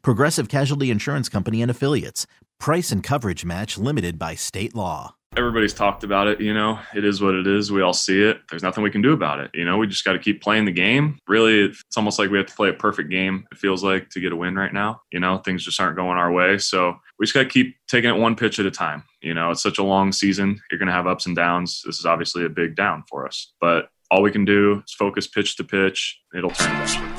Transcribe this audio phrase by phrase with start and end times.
[0.00, 2.26] Progressive Casualty Insurance Company and Affiliates.
[2.58, 5.16] Price and coverage match limited by state law.
[5.36, 7.72] Everybody's talked about it, you know, it is what it is.
[7.72, 8.42] We all see it.
[8.50, 9.50] There's nothing we can do about it.
[9.54, 11.18] You know, we just got to keep playing the game.
[11.26, 14.20] Really, it's almost like we have to play a perfect game, it feels like, to
[14.20, 15.00] get a win right now.
[15.10, 16.58] You know, things just aren't going our way.
[16.58, 19.04] So we just got to keep taking it one pitch at a time.
[19.22, 20.60] You know, it's such a long season.
[20.70, 21.80] You're going to have ups and downs.
[21.86, 23.54] This is obviously a big down for us.
[23.58, 26.20] But all we can do is focus pitch to pitch.
[26.34, 27.11] It'll turn.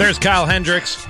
[0.00, 1.06] There's Kyle Hendricks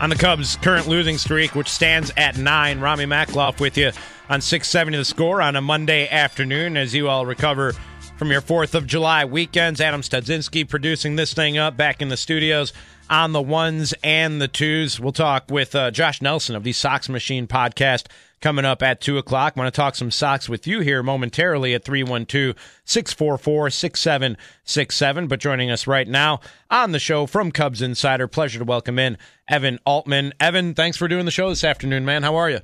[0.00, 2.80] on the Cubs' current losing streak, which stands at nine.
[2.80, 3.88] Rami Makloff with you
[4.30, 7.74] on 670 The Score on a Monday afternoon as you all recover
[8.16, 9.78] from your 4th of July weekends.
[9.78, 12.72] Adam Studzinski producing this thing up back in the studios
[13.10, 14.98] on the ones and the twos.
[14.98, 18.06] We'll talk with uh, Josh Nelson of the Sox Machine podcast
[18.44, 19.54] coming up at 2 o'clock.
[19.56, 25.28] I want to talk some Sox with you here momentarily at 312 644 6767.
[25.28, 29.16] But joining us right now on the show from Cubs Insider, pleasure to welcome in
[29.48, 30.34] Evan Altman.
[30.38, 32.22] Evan, thanks for doing the show this afternoon, man.
[32.22, 32.60] How are you?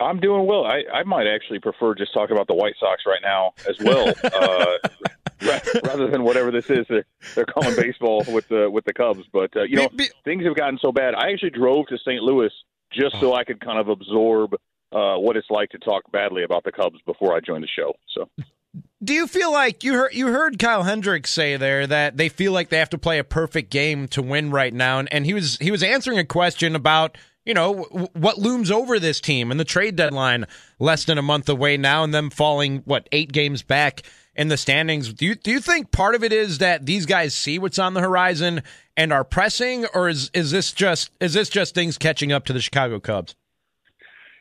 [0.00, 0.64] I'm doing well.
[0.64, 4.14] I, I might actually prefer just talking about the White Sox right now as well,
[4.24, 4.78] uh,
[5.84, 9.24] rather than whatever this is they're, they're calling baseball with the with the Cubs.
[9.30, 9.90] But uh, you know,
[10.24, 11.14] things have gotten so bad.
[11.14, 12.22] I actually drove to St.
[12.22, 12.50] Louis
[12.92, 14.54] just so I could kind of absorb
[14.92, 17.92] uh, what it's like to talk badly about the Cubs before I joined the show.
[18.14, 18.28] So.
[19.02, 22.52] Do you feel like you heard you heard Kyle Hendricks say there that they feel
[22.52, 25.34] like they have to play a perfect game to win right now, and, and he
[25.34, 29.60] was he was answering a question about you know what looms over this team and
[29.60, 30.46] the trade deadline
[30.78, 34.02] less than a month away now, and them falling what eight games back
[34.34, 35.12] in the standings.
[35.12, 37.94] Do you do you think part of it is that these guys see what's on
[37.94, 38.62] the horizon
[38.96, 42.52] and are pressing, or is is this just is this just things catching up to
[42.52, 43.34] the Chicago Cubs?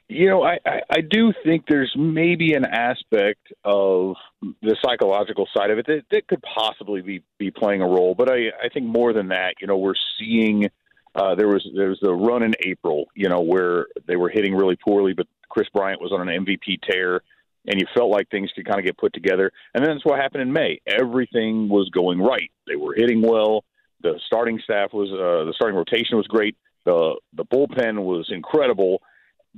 [0.08, 4.16] You know, I, I, I do think there's maybe an aspect of
[4.62, 8.14] the psychological side of it that, that could possibly be, be playing a role.
[8.14, 10.70] But I, I think more than that, you know, we're seeing
[11.16, 14.54] uh, there was there was a run in April, you know, where they were hitting
[14.54, 17.22] really poorly, but Kris Bryant was on an MVP tear,
[17.66, 19.52] and you felt like things could kind of get put together.
[19.74, 20.82] And then that's what happened in May.
[20.86, 22.52] Everything was going right.
[22.68, 23.64] They were hitting well.
[24.02, 26.58] The starting staff was uh, the starting rotation was great.
[26.84, 29.02] The the bullpen was incredible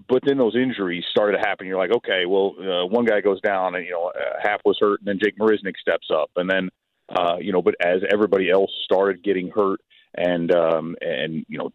[0.07, 1.65] but then those injuries started to happen.
[1.65, 4.77] You're like, okay, well, uh, one guy goes down, and you know, uh, Happ was
[4.79, 6.69] hurt, and then Jake Marisnick steps up, and then,
[7.09, 9.79] uh, you know, but as everybody else started getting hurt,
[10.15, 11.71] and um, and you know,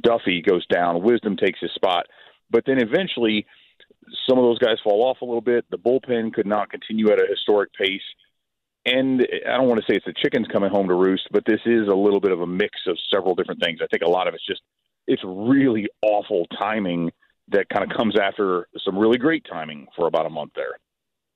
[0.00, 2.06] Duffy goes down, Wisdom takes his spot,
[2.50, 3.46] but then eventually,
[4.28, 5.64] some of those guys fall off a little bit.
[5.70, 8.02] The bullpen could not continue at a historic pace.
[8.86, 11.60] And I don't want to say it's the chickens coming home to roost, but this
[11.66, 13.80] is a little bit of a mix of several different things.
[13.82, 14.62] I think a lot of it's just
[15.06, 17.10] it's really awful timing
[17.52, 20.78] that kind of comes after some really great timing for about a month there.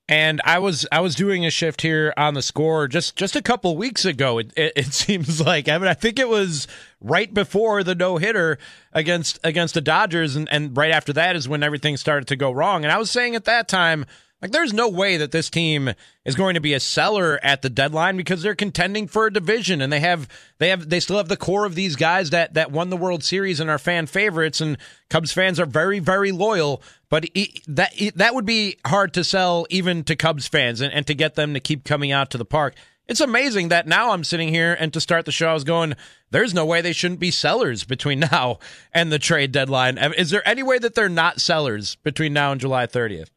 [0.07, 3.41] And I was I was doing a shift here on the score just just a
[3.41, 4.37] couple weeks ago.
[4.37, 6.67] It, it, it seems like I mean I think it was
[7.01, 8.59] right before the no hitter
[8.93, 12.51] against against the Dodgers, and, and right after that is when everything started to go
[12.51, 12.83] wrong.
[12.83, 14.05] And I was saying at that time
[14.45, 15.91] like there's no way that this team
[16.23, 19.81] is going to be a seller at the deadline because they're contending for a division
[19.81, 20.27] and they have
[20.59, 23.23] they have they still have the core of these guys that that won the World
[23.23, 24.77] Series and are fan favorites and
[25.09, 27.25] Cubs fans are very very loyal but
[27.67, 31.33] that that would be hard to sell even to Cubs fans and, and to get
[31.33, 32.75] them to keep coming out to the park.
[33.07, 35.95] It's amazing that now I'm sitting here and to start the show I was going
[36.29, 38.59] there's no way they shouldn't be sellers between now
[38.93, 39.97] and the trade deadline.
[39.97, 43.29] Is there any way that they're not sellers between now and July 30th?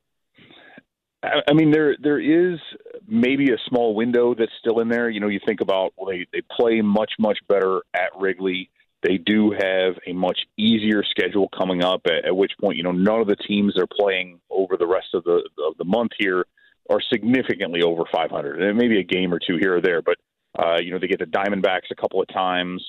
[1.23, 2.61] I mean, there there is
[3.09, 5.11] maybe a small window that's still in there.
[5.11, 8.71] You know, you think about well, they they play much much better at Wrigley.
[9.03, 12.03] They do have a much easier schedule coming up.
[12.07, 15.09] At, at which point, you know, none of the teams they're playing over the rest
[15.15, 16.47] of the of the month here
[16.89, 20.03] are significantly over 500, and maybe a game or two here or there.
[20.03, 20.19] But
[20.57, 22.85] uh, you know, they get the Diamondbacks a couple of times.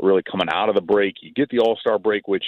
[0.00, 1.16] really coming out of the break.
[1.20, 2.44] You get the All Star break, which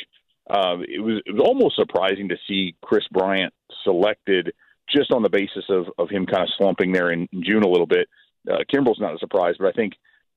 [0.48, 3.52] uh, it was it was almost surprising to see Kris Bryant
[3.84, 4.54] selected
[4.94, 7.86] just on the basis of of him kind of slumping there in, June a little
[7.86, 8.08] bit.
[8.50, 9.94] Uh, Kimbrel's not a surprise, but I think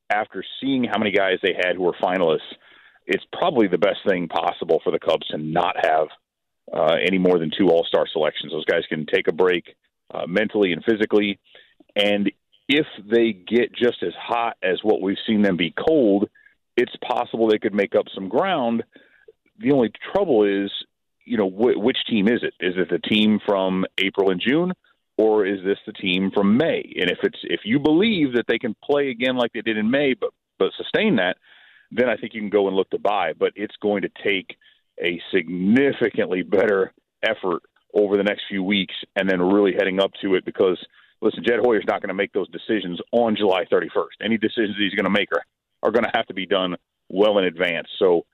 [0.10, 2.40] after seeing how many guys they had who were finalists,
[3.06, 6.08] it's probably the best thing possible for the Cubs to not have
[6.74, 8.52] uh, any more than two All Star selections.
[8.52, 9.66] Those guys can take a break
[10.14, 11.40] uh, mentally and physically,
[11.96, 12.32] and
[12.68, 16.30] if they get just as hot as what we've seen them be cold,
[16.78, 18.84] it's possible they could make up some ground.
[19.60, 20.72] The only trouble is,
[21.30, 22.54] you know, wh- which team is it?
[22.60, 24.74] Is it the team from April and June,
[25.18, 26.94] or is this the team from May?
[27.00, 29.92] And if it's if you believe that they can play again like they did in
[29.92, 31.38] May, but but sustain that,
[31.92, 33.34] then I think you can go and look to buy.
[33.38, 34.58] But it's going to take
[35.00, 36.94] a significantly better
[37.24, 37.62] effort
[37.94, 40.84] over the next few weeks, and then really heading up to it because
[41.22, 44.18] listen, Jed Hoyer's not going to make those decisions on July 31st.
[44.22, 45.46] Any decisions he's going to make are,
[45.84, 46.76] are going to have to be done
[47.08, 47.88] well in advance.
[48.00, 48.26] So,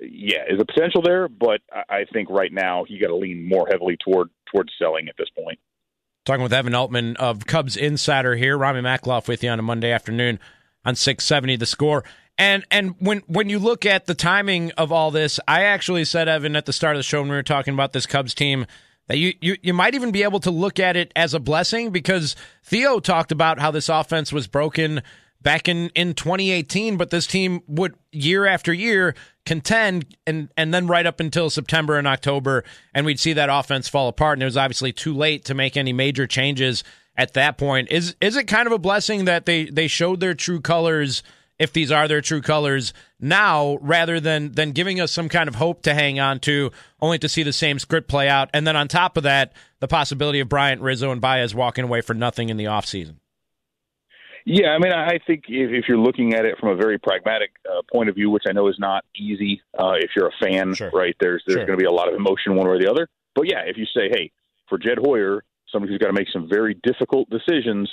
[0.00, 3.66] yeah, is a potential there, but I think right now you got to lean more
[3.70, 5.58] heavily toward towards selling at this point.
[6.24, 9.92] Talking with Evan Altman of Cubs Insider here, Rami Makloff with you on a Monday
[9.92, 10.40] afternoon
[10.84, 12.04] on 670 The Score.
[12.38, 16.28] And and when when you look at the timing of all this, I actually said
[16.28, 18.66] Evan at the start of the show when we were talking about this Cubs team
[19.08, 21.90] that you, you you might even be able to look at it as a blessing
[21.90, 25.02] because Theo talked about how this offense was broken
[25.42, 30.86] back in, in 2018, but this team would year after year contend and and then
[30.86, 34.34] right up until September and October, and we'd see that offense fall apart.
[34.34, 36.84] And it was obviously too late to make any major changes
[37.16, 37.90] at that point.
[37.90, 41.22] Is is it kind of a blessing that they they showed their true colors
[41.58, 45.54] if these are their true colors now rather than than giving us some kind of
[45.54, 48.76] hope to hang on to only to see the same script play out and then
[48.76, 52.48] on top of that the possibility of Bryant Rizzo and Baez walking away for nothing
[52.48, 53.16] in the offseason.
[54.48, 57.50] Yeah, I mean, I think if, if you're looking at it from a very pragmatic
[57.68, 60.72] uh, point of view, which I know is not easy, uh, if you're a fan,
[60.72, 60.88] sure.
[60.90, 61.16] right?
[61.18, 61.66] There's there's sure.
[61.66, 63.08] going to be a lot of emotion one way or the other.
[63.34, 64.30] But yeah, if you say, hey,
[64.68, 67.90] for Jed Hoyer, somebody who's got to make some very difficult decisions,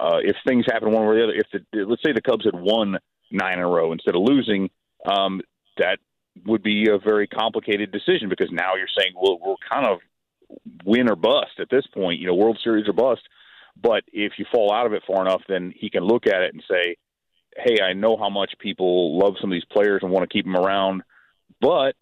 [0.00, 2.46] uh, if things happen one way or the other, if the, let's say the Cubs
[2.46, 2.96] had won
[3.30, 4.70] nine in a row instead of losing,
[5.04, 5.42] um,
[5.76, 5.98] that
[6.46, 9.98] would be a very complicated decision because now you're saying, well, we're kind of
[10.86, 13.20] win or bust at this point, you know, World Series or bust.
[13.80, 16.54] But if you fall out of it far enough, then he can look at it
[16.54, 16.96] and say,
[17.56, 20.44] hey, I know how much people love some of these players and want to keep
[20.44, 21.02] them around,
[21.60, 21.94] but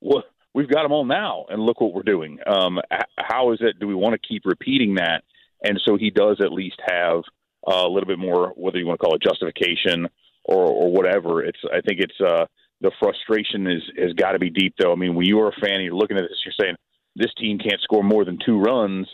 [0.00, 2.38] well, we've got them all now, and look what we're doing.
[2.46, 2.80] Um,
[3.16, 3.78] how is it?
[3.78, 5.22] Do we want to keep repeating that?
[5.62, 7.22] and so he does at least have
[7.66, 10.08] a little bit more, whether you want to call it justification
[10.44, 11.44] or, or whatever.
[11.44, 12.46] It's I think it's uh,
[12.80, 14.92] the frustration is has got to be deep though.
[14.92, 16.76] I mean, when you are a fan and you're looking at this, you're saying
[17.16, 19.08] this team can't score more than two runs,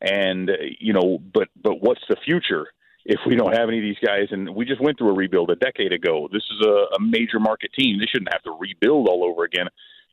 [0.00, 2.66] and you know, but but what's the future?
[3.08, 5.50] If we don't have any of these guys, and we just went through a rebuild
[5.50, 8.00] a decade ago, this is a, a major market team.
[8.00, 9.68] They shouldn't have to rebuild all over again.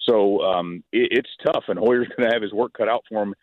[0.08, 3.24] So um, it, it's tough, and Hoyer's going to have his work cut out for
[3.24, 3.34] him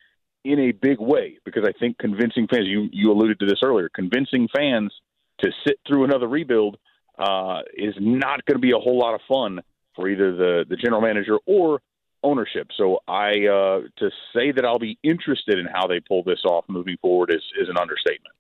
[0.45, 3.91] in a big way because I think convincing fans, you, you alluded to this earlier,
[3.95, 4.93] convincing fans
[5.41, 6.79] to sit through another rebuild
[7.19, 9.61] uh, is not going to be a whole lot of fun
[9.95, 11.81] for either the, the general manager or
[12.23, 12.69] ownership.
[12.77, 16.65] So I uh, to say that I'll be interested in how they pull this off
[16.69, 18.35] moving forward is, is an understatement.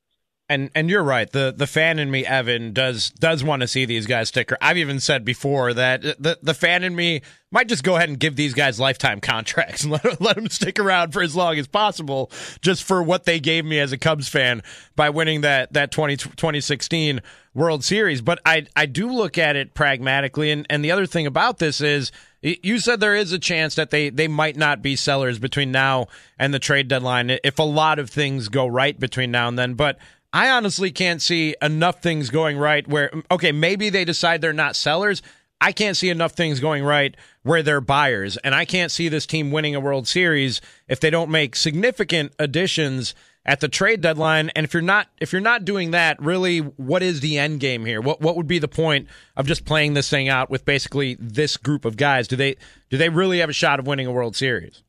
[0.51, 1.31] And and you're right.
[1.31, 4.51] The the fan in me, Evan, does does want to see these guys stick.
[4.61, 8.19] I've even said before that the the fan in me might just go ahead and
[8.19, 11.69] give these guys lifetime contracts and let, let them stick around for as long as
[11.69, 14.65] possible, just for what they gave me as a Cubs fan
[14.97, 17.21] by winning that that 20, 2016
[17.55, 18.21] World Series.
[18.21, 21.81] But I I do look at it pragmatically, and and the other thing about this
[21.81, 22.11] is.
[22.43, 26.07] You said there is a chance that they, they might not be sellers between now
[26.39, 29.75] and the trade deadline if a lot of things go right between now and then.
[29.75, 29.99] But
[30.33, 34.75] I honestly can't see enough things going right where, okay, maybe they decide they're not
[34.75, 35.23] sellers.
[35.61, 38.39] I can't see enough things going right where they're buyers.
[38.39, 42.33] And I can't see this team winning a World Series if they don't make significant
[42.39, 44.51] additions at the trade deadline.
[44.51, 47.85] And if you're not if you're not doing that, really what is the end game
[47.85, 48.01] here?
[48.01, 51.57] What what would be the point of just playing this thing out with basically this
[51.57, 52.29] group of guys?
[52.29, 52.57] Do they
[52.89, 54.83] do they really have a shot of winning a World Series?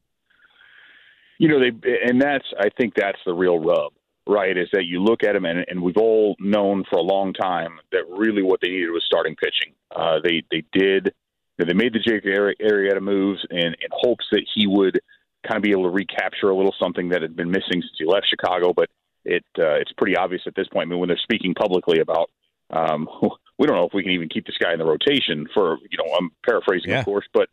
[1.37, 1.71] You know, they
[2.07, 3.93] and that's I think that's the real rub
[4.27, 7.33] right, is that you look at them, and, and we've all known for a long
[7.33, 9.73] time that really what they needed was starting pitching.
[9.95, 11.13] Uh, they they did.
[11.57, 14.99] They made the Jake Arrieta moves in, in hopes that he would
[15.47, 18.05] kind of be able to recapture a little something that had been missing since he
[18.05, 18.73] left Chicago.
[18.73, 18.89] But
[19.25, 20.87] it uh, it's pretty obvious at this point.
[20.87, 22.29] I mean, when they're speaking publicly about,
[22.69, 23.07] um,
[23.57, 25.97] we don't know if we can even keep this guy in the rotation for you
[25.97, 26.99] know I'm paraphrasing, yeah.
[26.99, 27.49] of course, but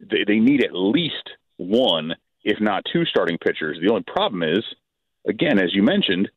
[0.00, 3.78] they, they need at least one, if not two, starting pitchers.
[3.80, 4.64] The only problem is
[5.26, 6.28] again, as you mentioned,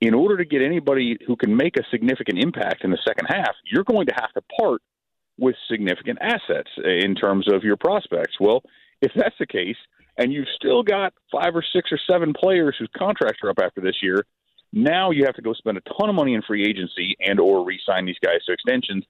[0.00, 3.54] in order to get anybody who can make a significant impact in the second half,
[3.70, 4.82] you're going to have to part
[5.38, 8.34] with significant assets in terms of your prospects.
[8.38, 8.62] Well,
[9.00, 9.76] if that's the case,
[10.16, 13.80] and you've still got five or six or seven players whose contracts are up after
[13.80, 14.24] this year,
[14.72, 17.64] now you have to go spend a ton of money in free agency and or
[17.64, 19.04] re-sign these guys to extensions,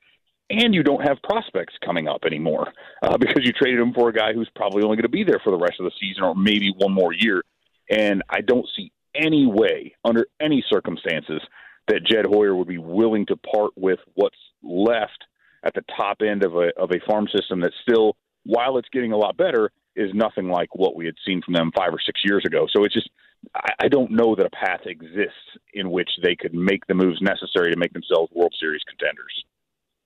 [0.50, 4.12] and you don't have prospects coming up anymore uh, because you traded them for a
[4.12, 6.34] guy who's probably only going to be there for the rest of the season or
[6.34, 7.42] maybe one more year.
[7.90, 11.40] And I don't see any way, under any circumstances,
[11.88, 15.24] that Jed Hoyer would be willing to part with what's left
[15.64, 19.12] at the top end of a of a farm system that still, while it's getting
[19.12, 22.20] a lot better, is nothing like what we had seen from them five or six
[22.24, 22.66] years ago.
[22.74, 23.08] So it's just
[23.54, 27.70] I, don't know that a path exists in which they could make the moves necessary
[27.72, 29.44] to make themselves World Series contenders.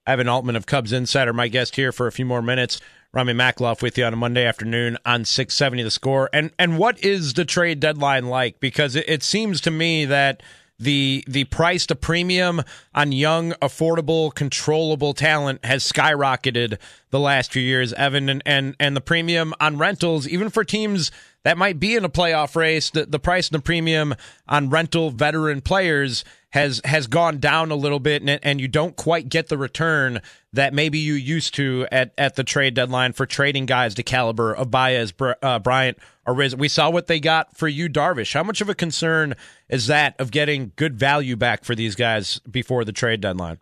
[0.07, 2.81] Evan Altman of Cubs Insider, my guest here for a few more minutes.
[3.13, 6.29] Rami Makloff with you on a Monday afternoon on 670 The Score.
[6.33, 8.61] And and what is the trade deadline like?
[8.61, 10.43] Because it, it seems to me that
[10.79, 12.63] the the price to premium
[12.95, 16.79] on young, affordable, controllable talent has skyrocketed
[17.11, 21.11] the last few years, Evan, and and, and the premium on rentals, even for teams
[21.45, 24.15] that might be in a playoff race, the, the price and the premium
[24.49, 28.97] on rental veteran players has has gone down a little bit, and, and you don't
[28.97, 30.21] quite get the return
[30.53, 34.55] that maybe Yu used to at, at the trade deadline for trading guys to caliber
[34.55, 36.57] of Baez, uh, Bryant, or Riz.
[36.57, 38.33] We saw what they got for you, Darvish.
[38.33, 39.35] How much of a concern
[39.69, 43.59] is that of getting good value back for these guys before the trade deadline?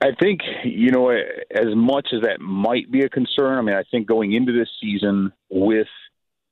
[0.00, 3.58] I think you know as much as that might be a concern.
[3.58, 5.88] I mean, I think going into this season with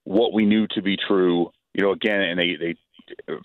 [0.04, 2.75] what we knew to be true, you know, again, and they they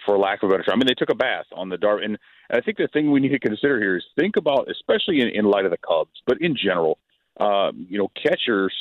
[0.05, 0.73] for lack of a better term.
[0.73, 2.03] I mean, they took a bath on the Darwin.
[2.05, 2.17] And
[2.51, 5.45] I think the thing we need to consider here is think about, especially in, in
[5.45, 6.97] light of the Cubs, but in general,
[7.39, 8.73] uh, you know, catchers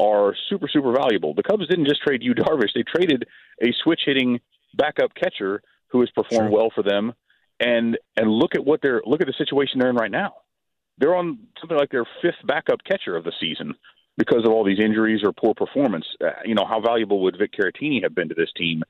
[0.00, 1.34] are super, super valuable.
[1.34, 3.26] The Cubs didn't just trade Yu Darvish; they traded
[3.62, 4.40] a switch hitting
[4.74, 6.58] backup catcher who has performed sure.
[6.58, 7.12] well for them.
[7.60, 10.34] And and look at what they're look at the situation they're in right now.
[10.98, 13.74] They're on something like their fifth backup catcher of the season
[14.16, 16.06] because of all these injuries or poor performance.
[16.22, 18.82] Uh, you know, how valuable would Vic Caratini have been to this team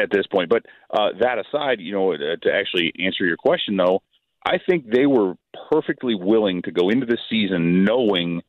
[0.00, 0.48] at this point.
[0.48, 4.02] But uh, that aside, you know, uh, to actually answer your question, though,
[4.44, 5.34] I think they were
[5.70, 8.42] perfectly willing to go into the season knowing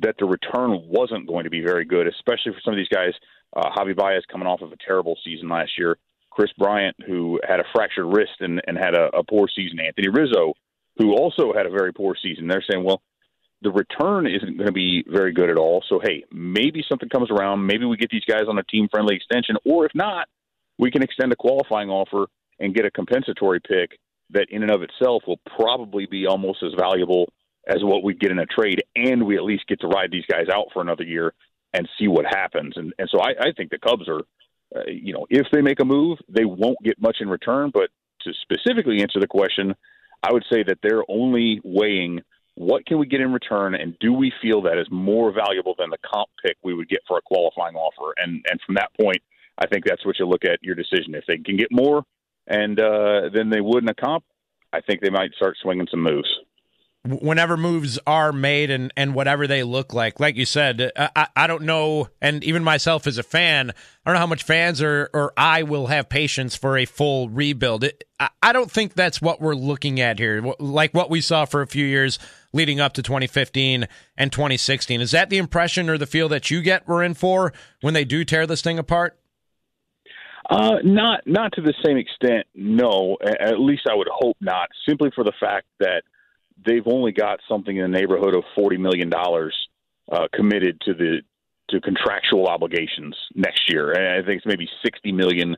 [0.00, 3.12] that the return wasn't going to be very good, especially for some of these guys.
[3.54, 5.98] Uh, Javi Baez coming off of a terrible season last year.
[6.30, 9.78] Kris Bryant, who had a fractured wrist and, and had a, a poor season.
[9.78, 10.54] Anthony Rizzo,
[10.96, 12.48] who also had a very poor season.
[12.48, 13.02] They're saying, well,
[13.62, 15.84] the return isn't going to be very good at all.
[15.88, 17.66] So, hey, maybe something comes around.
[17.66, 19.56] Maybe we get these guys on a team friendly extension.
[19.64, 20.28] Or if not,
[20.78, 22.26] we can extend a qualifying offer
[22.58, 23.98] and get a compensatory pick
[24.30, 27.32] that in and of itself will probably be almost as valuable
[27.66, 30.24] as what we get in a trade, and we at least get to ride these
[30.28, 31.32] guys out for another year
[31.72, 32.74] and see what happens.
[32.76, 34.22] And and so I, I think the Cubs are,
[34.74, 37.70] uh, you know, if they make a move, they won't get much in return.
[37.72, 37.90] But
[38.22, 39.74] to specifically answer the question,
[40.22, 42.22] I would say that they're only weighing
[42.54, 45.90] what can we get in return, and do we feel that is more valuable than
[45.90, 48.14] the comp pick we would get for a qualifying offer?
[48.22, 49.22] And and from that point,
[49.58, 51.14] I think that's what you look at your decision.
[51.14, 52.04] If they can get more
[52.46, 54.24] and uh, than they would in a comp,
[54.72, 56.28] I think they might start swinging some moves.
[57.04, 61.46] Whenever moves are made and, and whatever they look like, like you said, I, I
[61.48, 65.10] don't know, and even myself as a fan, I don't know how much fans or,
[65.12, 67.82] or I will have patience for a full rebuild.
[67.82, 71.44] It, I, I don't think that's what we're looking at here, like what we saw
[71.44, 72.20] for a few years
[72.52, 75.00] leading up to 2015 and 2016.
[75.00, 78.04] Is that the impression or the feel that you get we're in for when they
[78.04, 79.18] do tear this thing apart?
[80.50, 82.46] Uh, not not to the same extent.
[82.54, 84.68] No, at least I would hope not.
[84.88, 86.02] Simply for the fact that
[86.64, 89.54] they've only got something in the neighborhood of forty million dollars
[90.10, 91.22] uh, committed to the
[91.70, 95.56] to contractual obligations next year, and I think it's maybe sixty million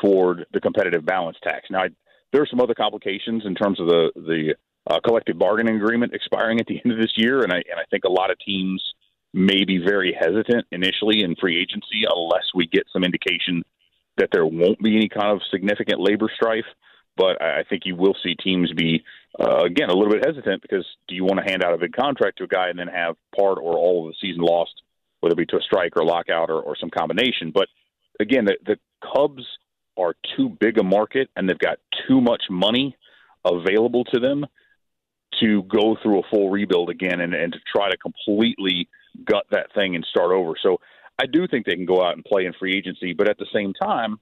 [0.00, 1.66] toward the competitive balance tax.
[1.70, 1.88] Now, I,
[2.32, 4.54] there are some other complications in terms of the the
[4.90, 7.84] uh, collective bargaining agreement expiring at the end of this year, and I and I
[7.90, 8.82] think a lot of teams
[9.34, 13.62] may be very hesitant initially in free agency unless we get some indication
[14.18, 16.66] that there won't be any kind of significant labor strife,
[17.16, 19.04] but I think you will see teams be
[19.38, 21.92] uh, again a little bit hesitant because do you want to hand out a big
[21.92, 24.82] contract to a guy and then have part or all of the season lost,
[25.20, 27.50] whether it be to a strike or lockout or, or some combination?
[27.52, 27.68] But
[28.20, 28.76] again, the, the
[29.14, 29.44] Cubs
[29.96, 31.78] are too big a market and they've got
[32.08, 32.96] too much money
[33.44, 34.46] available to them
[35.40, 38.88] to go through a full rebuild again and, and to try to completely
[39.24, 40.54] gut that thing and start over.
[40.62, 40.78] So
[41.18, 43.46] I do think they can go out and play in free agency, but at the
[43.52, 44.18] same time,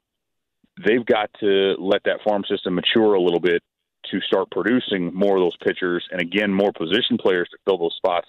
[0.84, 3.62] they've got to let that farm system mature a little bit
[4.10, 7.94] to start producing more of those pitchers and again more position players to fill those
[7.96, 8.28] spots.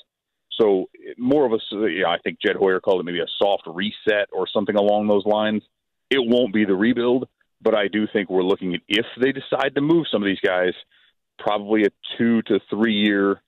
[0.59, 3.63] So more of a, you know, I think Jed Hoyer called it maybe a soft
[3.65, 5.63] reset or something along those lines.
[6.09, 7.27] It won't be the rebuild,
[7.61, 10.41] but I do think we're looking at if they decide to move some of these
[10.45, 10.73] guys,
[11.39, 13.41] probably a two to three year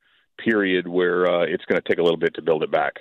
[0.43, 2.93] period where uh, it's going to take a little bit to build it back.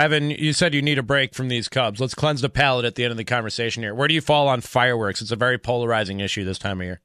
[0.00, 2.00] Evan, you said you need a break from these Cubs.
[2.00, 3.94] Let's cleanse the palate at the end of the conversation here.
[3.94, 5.20] Where do you fall on fireworks?
[5.20, 7.00] It's a very polarizing issue this time of year.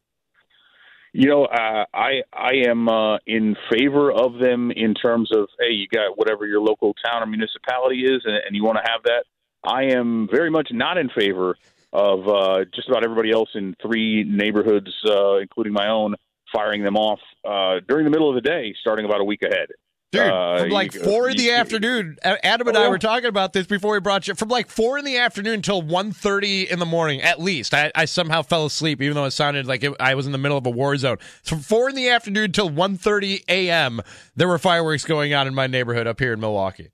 [1.11, 5.73] You know, uh, I I am uh, in favor of them in terms of hey,
[5.73, 9.03] you got whatever your local town or municipality is, and, and you want to have
[9.03, 9.25] that.
[9.61, 11.57] I am very much not in favor
[11.91, 16.15] of uh, just about everybody else in three neighborhoods, uh, including my own,
[16.53, 19.67] firing them off uh, during the middle of the day, starting about a week ahead.
[20.15, 22.97] Dude, Uh, from like you- four in you- the afternoon, Adam and Oh, I were
[22.97, 24.35] talking about this before we brought you.
[24.35, 27.73] From like four in the afternoon until 1.30 in the morning, at least.
[27.73, 30.37] I, I somehow fell asleep, even though it sounded like it, I was in the
[30.37, 31.17] middle of a war zone.
[31.43, 34.01] From four in the afternoon until 1.30 a.m.,
[34.35, 36.89] there were fireworks going on in my neighborhood up here in Milwaukee.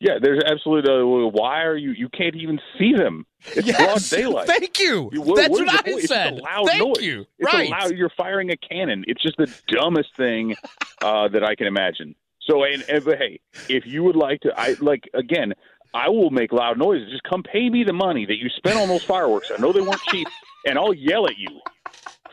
[0.00, 0.92] Yeah, there's absolutely.
[0.92, 1.90] Uh, why are you?
[1.90, 3.26] You can't even see them.
[3.56, 4.46] It's broad daylight.
[4.46, 5.10] Thank you.
[5.12, 5.98] You- what- That's what what, I point?
[5.98, 6.34] It's said.
[6.38, 7.04] a loud Thank noise.
[7.04, 7.26] you.
[7.38, 7.68] It's right.
[7.70, 7.90] loud.
[7.92, 9.04] You're firing a cannon.
[9.08, 10.54] It's just the dumbest thing
[11.02, 12.14] uh, that I can imagine.
[12.48, 15.52] So, and, and but hey, if you would like to, I like again.
[15.94, 17.10] I will make loud noises.
[17.10, 19.50] Just come pay me the money that you spent on those fireworks.
[19.50, 20.28] I know they weren't cheap,
[20.66, 21.48] and I'll yell at you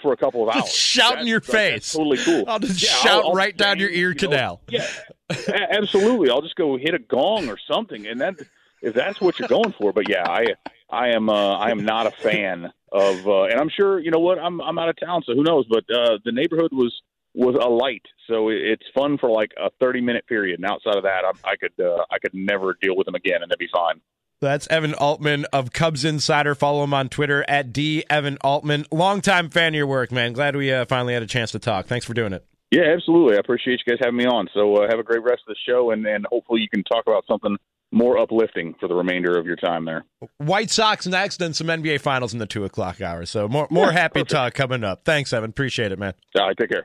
[0.02, 0.66] for a couple of hours.
[0.66, 1.94] Just shout in your that's face.
[1.94, 2.44] totally cool.
[2.50, 4.62] I'll just Yeah, shout I'll- I'll right down your ear you know, canal.
[4.68, 4.86] Yeah,
[5.30, 6.30] absolutely.
[6.30, 8.36] I'll just go hit a gong or something, and that
[8.82, 9.92] if that's what you're going for.
[9.92, 10.48] But yeah, I
[10.90, 14.20] I am uh, I am not a fan of, uh, and I'm sure you know
[14.20, 15.66] what I'm I'm out of town, so who knows?
[15.68, 16.94] But uh, the neighborhood was
[17.34, 21.24] was alight, so it's fun for like a 30 minute period, and outside of that,
[21.26, 24.02] I, I could uh, I could never deal with them again, and they'd be fine.
[24.42, 26.56] That's Evan Altman of Cubs Insider.
[26.56, 28.86] Follow him on Twitter at D Evan Altman.
[28.92, 30.34] Longtime fan of your work, man.
[30.34, 31.88] Glad we uh, finally had a chance to talk.
[31.88, 32.46] Thanks for doing it.
[32.72, 33.36] Yeah, absolutely.
[33.36, 34.48] I appreciate you guys having me on.
[34.54, 37.04] So uh, have a great rest of the show, and, and hopefully you can talk
[37.08, 37.56] about something
[37.92, 40.04] more uplifting for the remainder of your time there.
[40.38, 43.26] White Sox next, and some NBA Finals in the two o'clock hour.
[43.26, 44.32] So more more Yeah, happy perfect.
[44.32, 45.06] talk coming up.
[45.06, 45.52] Thanks, Evan.
[45.52, 46.14] Appreciate it, man.
[46.38, 46.84] All right, take care.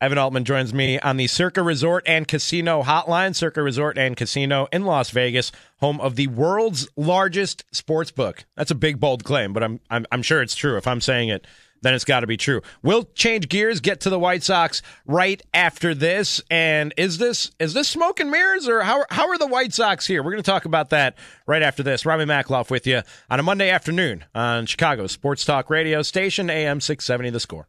[0.00, 3.34] Evan Altman joins me on the Circa Resort and Casino hotline.
[3.34, 8.44] Circa Resort and Casino in Las Vegas, home of the world's largest sports book.
[8.56, 10.76] That's a big, bold claim, but I'm I'm, I'm sure it's true.
[10.76, 11.46] If I'm saying it,
[11.82, 12.60] then it's got to be true.
[12.82, 16.42] We'll change gears, get to the White Sox right after this.
[16.50, 20.06] And is this is this smoke and mirrors, or how how are the White Sox
[20.06, 20.22] here?
[20.22, 22.04] We're going to talk about that right after this.
[22.04, 26.80] Rami Makloff with you on a Monday afternoon on Chicago Sports Talk Radio Station AM
[26.80, 27.30] six seventy.
[27.30, 27.68] The Score.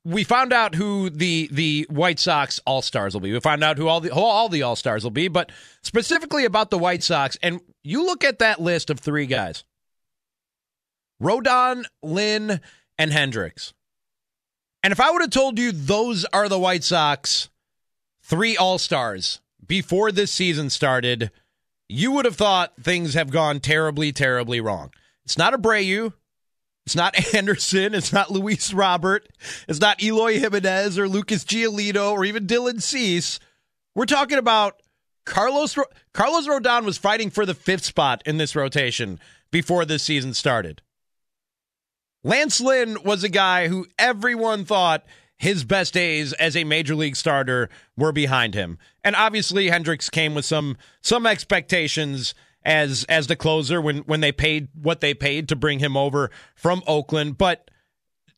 [0.03, 3.31] we found out who the the White Sox All Stars will be.
[3.31, 5.51] We found out who all the who all the All Stars will be, but
[5.83, 7.37] specifically about the White Sox.
[7.41, 9.63] And you look at that list of three guys:
[11.21, 12.59] Rodon, Lynn,
[12.97, 13.73] and Hendriks.
[14.87, 17.49] And if I would have told you those are the White Sox
[18.23, 21.29] three All Stars before this season started,
[21.89, 24.93] you would have thought things have gone terribly, terribly wrong.
[25.25, 26.13] It's not Abreu.
[26.85, 27.93] It's not Anderson.
[27.93, 29.27] It's not Luis Robert.
[29.67, 33.41] It's not Eloy Jimenez or Lucas Giolito or even Dylan Cease.
[33.93, 34.81] We're talking about
[35.25, 35.77] Carlos
[36.13, 39.19] Carlos Rodon was fighting for the fifth spot in this rotation
[39.51, 40.81] before this season started.
[42.23, 45.05] Lance Lynn was a guy who everyone thought
[45.37, 48.77] his best days as a major league starter were behind him.
[49.03, 54.31] And obviously Hendriks came with some some expectations as as the closer when when they
[54.31, 57.69] paid what they paid to bring him over from Oakland, but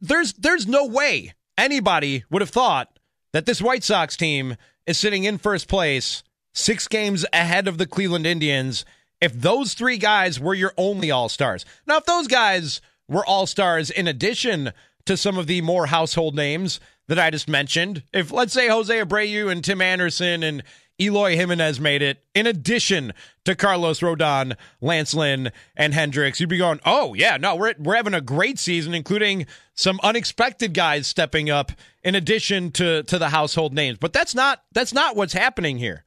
[0.02, 3.00] there's there's no way anybody would have thought
[3.34, 7.86] that this White Sox team is sitting in first place 6 games ahead of the
[7.86, 8.86] Cleveland Indians
[9.22, 11.65] if those three guys were your only all-stars.
[11.86, 14.72] Now if those guys were all stars in addition
[15.06, 18.04] to some of the more household names that I just mentioned.
[18.13, 20.63] If, let's say, Jose Abreu and Tim Anderson and
[21.02, 23.13] Eloy Jimenez made it, in addition
[23.45, 27.95] to Carlos Rodon, Lance Lynn, and Hendriks, you'd be going, oh, yeah, no, we're, we're
[27.95, 31.72] having a great season, including some unexpected guys stepping up
[32.04, 33.98] in addition to, to the household names.
[33.98, 36.04] But that's not that's not what's happening here.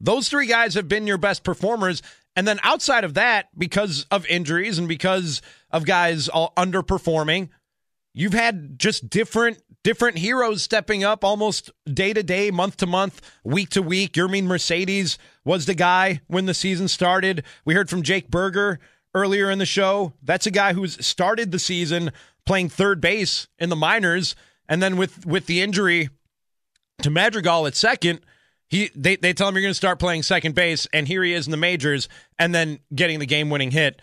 [0.00, 2.02] Those three guys have been your best performers.
[2.34, 7.48] And then outside of that, because of injuries and because of guys all underperforming,
[8.12, 13.20] you've had just different different heroes stepping up almost day to day, month to month,
[13.42, 14.12] week to week.
[14.12, 17.42] Yermin Mercedes was the guy when the season started.
[17.64, 18.78] We heard from Jake Burger
[19.14, 20.12] earlier in the show.
[20.22, 22.12] That's a guy who's started the season
[22.46, 24.34] playing third base in the minors,
[24.68, 26.10] and then with with the injury
[27.02, 28.20] to Madrigal at second,
[28.68, 31.34] he they, they tell him you're going to start playing second base, and here he
[31.34, 32.08] is in the majors,
[32.38, 34.00] and then getting the game winning hit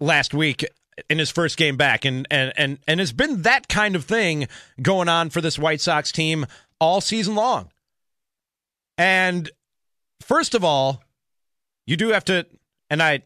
[0.00, 0.64] last week
[1.10, 4.48] in his first game back, and and and and has been that kind of thing
[4.80, 6.46] going on for this White Sox team
[6.80, 7.70] all season long.
[8.96, 9.50] And
[10.20, 11.02] first of all,
[11.86, 12.46] you do have to,
[12.88, 13.22] and I,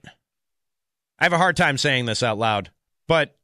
[1.18, 2.70] I have a hard time saying this out loud,
[3.06, 3.36] but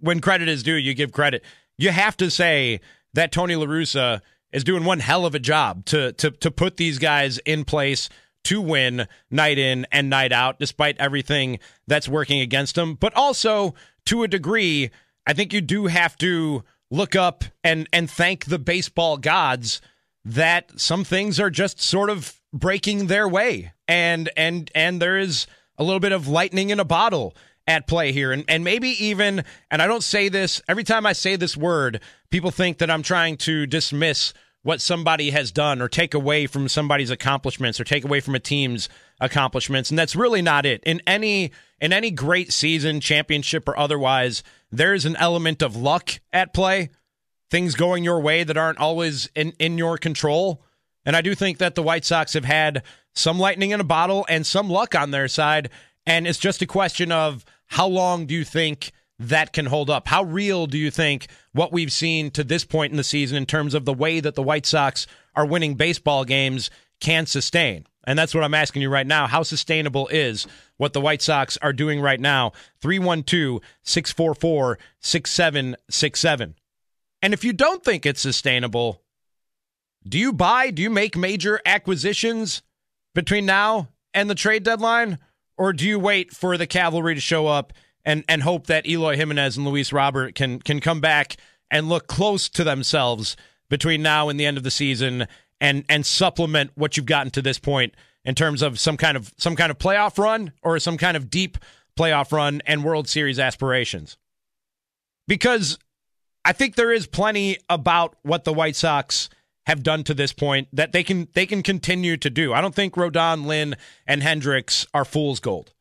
[0.00, 1.44] when credit is due, you give credit.
[1.76, 2.80] You have to say
[3.14, 4.20] that Tony La Russa–
[4.56, 8.08] is doing one hell of a job to to to put these guys in place
[8.46, 12.94] to win night in and night out, despite everything that's working against them.
[12.94, 13.74] But also,
[14.06, 14.90] to a degree,
[15.26, 19.80] I think you do have to look up and and thank the baseball gods
[20.24, 25.46] that some things are just sort of breaking their way, and and and there is
[25.78, 27.34] a little bit of lightning in a bottle
[27.66, 28.32] at play here.
[28.32, 32.00] And, and maybe even, and I don't say this, every time I say this word,
[32.30, 34.32] people think that I'm trying to dismiss
[34.66, 38.40] what somebody has done or take away from somebody's accomplishments or take away from a
[38.40, 38.88] team's
[39.20, 39.90] accomplishments.
[39.90, 40.82] And that's really not it.
[40.82, 46.52] In any in any great season championship or otherwise there's an element of luck at
[46.52, 46.90] play
[47.48, 50.64] things going your way that aren't always in in your control.
[51.04, 52.82] And I do think that the White Sox have had
[53.14, 55.70] some lightning in a bottle and some luck on their side.
[56.06, 60.08] And it's just a question of how long do you think that can hold up?
[60.08, 63.46] How real do you think what we've seen to this point in the season in
[63.46, 67.86] terms of the way that the White Sox are winning baseball games can sustain?
[68.06, 69.26] And that's what I'm asking you right now.
[69.26, 72.52] How sustainable is what the White Sox are doing right now?
[72.80, 76.54] 312 644 6767.
[77.22, 79.02] And if you don't think it's sustainable,
[80.06, 82.62] do you buy, do you make major acquisitions
[83.14, 85.18] between now and the trade deadline?
[85.58, 87.72] Or do you wait for the cavalry to show up
[88.06, 91.36] and and hope that Eloy Jimenez and Luis Robert can can come back
[91.70, 93.36] and look close to themselves
[93.68, 95.26] between now and the end of the season
[95.60, 97.92] and and supplement what you've gotten to this point
[98.24, 101.28] in terms of some kind of some kind of playoff run or some kind of
[101.28, 101.58] deep
[101.98, 104.16] playoff run and World Series aspirations.
[105.26, 105.78] Because
[106.44, 109.28] I think there is plenty about what the White Sox
[109.66, 112.52] have done to this point that they can they can continue to do.
[112.52, 113.74] I don't think Rodon, Lynn,
[114.06, 115.72] and Hendriks are fool's gold.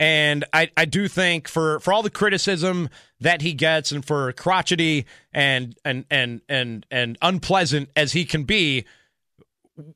[0.00, 2.88] And I, I do think for, for all the criticism
[3.20, 8.44] that he gets and for crotchety and and and and and unpleasant as he can
[8.44, 8.84] be,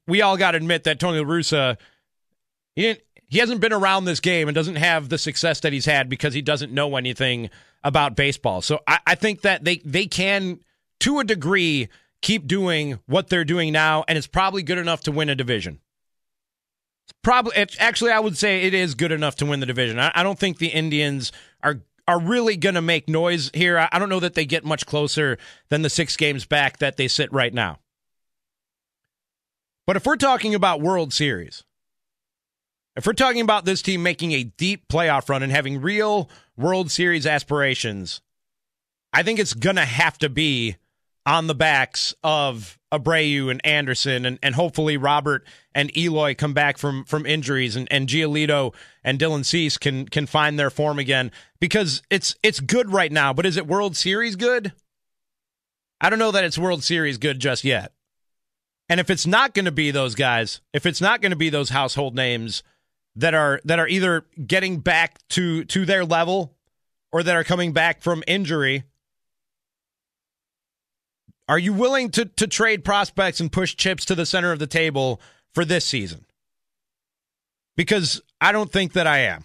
[0.07, 1.77] we all got to admit that Tony La Russa,
[2.77, 5.85] he didn't he hasn't been around this game and doesn't have the success that he's
[5.85, 7.51] had because he doesn't know anything
[7.85, 8.63] about baseball.
[8.63, 10.61] So I, I think that they they can
[11.01, 11.89] to a degree
[12.23, 15.81] keep doing what they're doing now, and it's probably good enough to win a division.
[17.23, 19.99] Probably it's, actually I would say it is good enough to win the division.
[19.99, 23.79] I, I don't think the Indians are are really going to make noise here.
[23.79, 25.37] I, I don't know that they get much closer
[25.69, 27.79] than the six games back that they sit right now.
[29.87, 31.65] But if we're talking about World Series,
[32.97, 36.91] if we're talking about this team making a deep playoff run and having real World
[36.91, 38.21] Series aspirations,
[39.13, 40.77] I think it's going to have to be
[41.29, 46.79] on the backs of Abreu and Anderson, and, and hopefully Robert and Eloy come back
[46.79, 51.31] from from injuries, and, and Giolito and Dylan Cease can can find their form again
[51.61, 53.35] because it's it's good right now.
[53.35, 54.73] But is it World Series good?
[56.01, 57.93] I don't know that it's World Series good just yet.
[58.89, 61.51] And if it's not going to be those guys, if it's not going to be
[61.51, 62.63] those household names
[63.17, 66.57] that are that are either getting back to to their level
[67.13, 68.85] or that are coming back from injury
[71.49, 74.67] are you willing to, to trade prospects and push chips to the center of the
[74.67, 75.21] table
[75.55, 76.27] for this season?
[77.77, 79.45] Because I don't think that I am.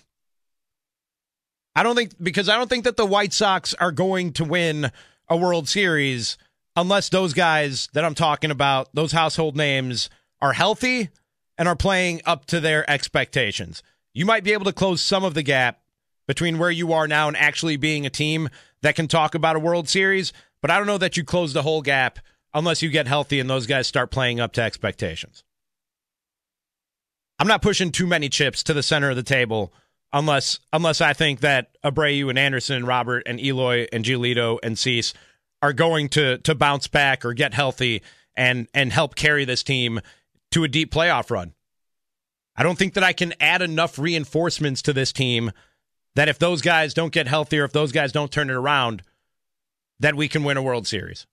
[1.76, 4.92] I don't think because I don't think that the White Sox are going to win
[5.28, 6.38] a World Series
[6.76, 10.10] unless those guys that I'm talking about, those household names,
[10.42, 11.10] are healthy
[11.58, 13.82] and are playing up to their expectations.
[14.14, 15.80] You might be able to close some of the gap
[16.28, 18.50] between where you are now and actually being a team
[18.82, 21.62] that can talk about a World Series, but I don't know that you close the
[21.62, 22.20] whole gap
[22.54, 25.44] unless you get healthy and those guys start playing up to expectations.
[27.38, 29.74] I'm not pushing too many chips to the center of the table
[30.14, 34.80] unless unless I think that Abreu and Anderson and Robert and Eloy and Giolito and
[34.80, 35.14] Cease
[35.62, 38.02] are going to to bounce back or get healthy
[38.38, 40.00] and and help carry this team
[40.52, 41.54] to a deep playoff run.
[42.56, 45.52] I don't think that I can add enough reinforcements to this team
[46.16, 49.02] that if those guys don't get healthy or if those guys don't turn it around,
[50.04, 51.26] that we can win a World Series.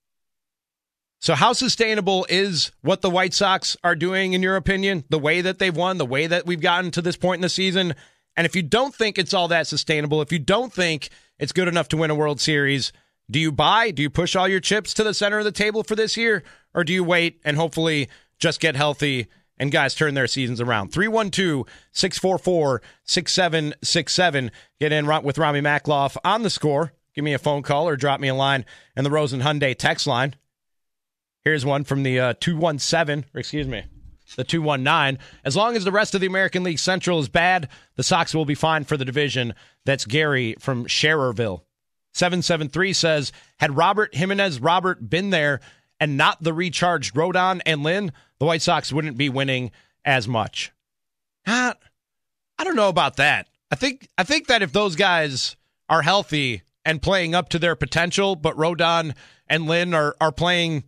[1.19, 5.05] So, how sustainable is what the White Sox are doing, in your opinion?
[5.11, 7.49] The way that they've won, the way that we've gotten to this point in the
[7.49, 7.95] season?
[8.37, 11.67] And if you don't think it's all that sustainable, if you don't think it's good
[11.67, 12.93] enough to win a World Series,
[13.29, 13.91] do you buy?
[13.91, 16.45] Do you push all your chips to the center of the table for this year?
[16.73, 19.27] Or do you wait and hopefully just get healthy
[19.59, 20.93] and guys turn their seasons around?
[20.93, 24.53] 312 644 6767.
[24.79, 28.21] Get in with Rami Makloff on the score give me a phone call or drop
[28.21, 28.65] me a line
[28.97, 30.35] in the Rosen Hyundai text line.
[31.43, 33.85] Here's one from the uh, 217, excuse me,
[34.37, 35.19] the 219.
[35.45, 38.45] As long as the rest of the American League Central is bad, the Sox will
[38.45, 39.55] be fine for the division.
[39.87, 41.63] That's Gary from Schererville.
[42.13, 45.61] 773 says, had Robert Jimenez Robert been there
[45.99, 49.71] and not the recharged Rodon and Lynn, the White Sox wouldn't be winning
[50.05, 50.73] as much.
[52.61, 53.49] I don't know about that.
[53.71, 55.57] I think I think that if those guys
[55.89, 59.15] are healthy, and playing up to their potential, but Rodon
[59.49, 60.85] and Lynn are are playing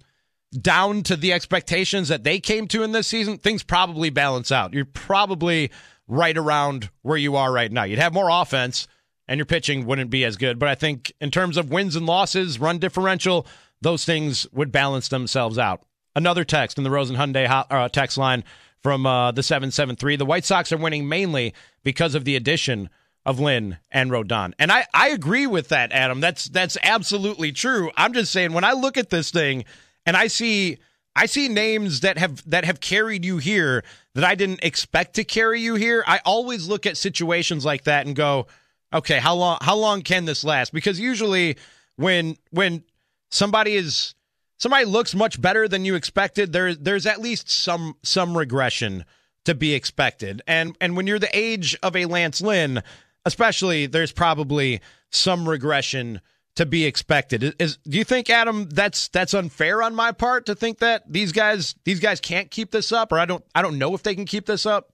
[0.61, 4.75] down to the expectations that they came to in this season, things probably balance out.
[4.75, 5.71] You're probably
[6.07, 7.85] right around where you are right now.
[7.85, 8.87] You'd have more offense
[9.27, 10.59] and your pitching wouldn't be as good.
[10.59, 13.47] But I think in terms of wins and losses, run differential,
[13.81, 15.83] those things would balance themselves out.
[16.15, 18.45] Another text in the Rosen Hyundai uh, text line
[18.83, 20.17] from uh, the 773.
[20.17, 22.91] The White Sox are winning mainly because of the addition
[23.25, 24.53] of Lynn and Rodon.
[24.59, 26.21] And I, I agree with that, Adam.
[26.21, 27.91] That's that's absolutely true.
[27.97, 29.65] I'm just saying when I look at this thing
[30.05, 30.79] and I see
[31.15, 35.25] I see names that have that have carried you here that I didn't expect to
[35.25, 36.03] carry you here.
[36.07, 38.47] I always look at situations like that and go,
[38.93, 40.73] okay, how long how long can this last?
[40.73, 41.57] Because usually
[41.97, 42.83] when when
[43.31, 44.15] somebody is
[44.57, 49.05] somebody looks much better than you expected, there there's at least some some regression
[49.45, 50.43] to be expected.
[50.47, 52.83] And and when you're the age of a Lance Lynn,
[53.25, 54.81] especially there's probably
[55.11, 56.21] some regression
[56.55, 57.55] to be expected.
[57.59, 61.33] Is, do you think Adam that's that's unfair on my part to think that these
[61.33, 64.15] guys these guys can't keep this up or I don't I don't know if they
[64.15, 64.93] can keep this up?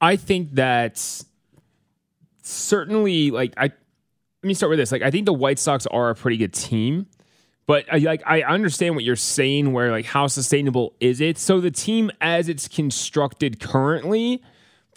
[0.00, 1.02] I think that
[2.42, 3.64] certainly like I
[4.42, 4.92] let me start with this.
[4.92, 7.06] Like I think the White Sox are a pretty good team.
[7.66, 11.38] But I like I understand what you're saying where like how sustainable is it?
[11.38, 14.42] So the team as it's constructed currently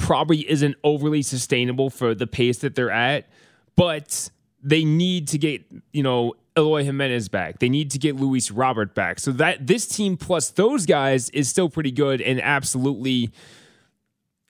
[0.01, 3.29] probably isn't overly sustainable for the pace that they're at,
[3.75, 4.31] but
[4.63, 7.59] they need to get, you know, Eloy Jimenez back.
[7.59, 9.19] They need to get Luis Robert back.
[9.19, 13.31] So that this team plus those guys is still pretty good and absolutely.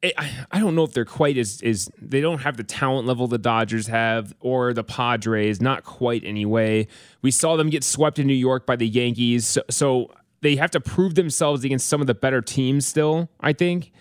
[0.04, 3.38] I don't know if they're quite as is they don't have the talent level the
[3.38, 6.88] Dodgers have or the Padres, not quite anyway.
[7.22, 10.12] We saw them get swept in New York by the Yankees, so, so
[10.42, 13.92] they have to prove themselves against some of the better teams still, I think.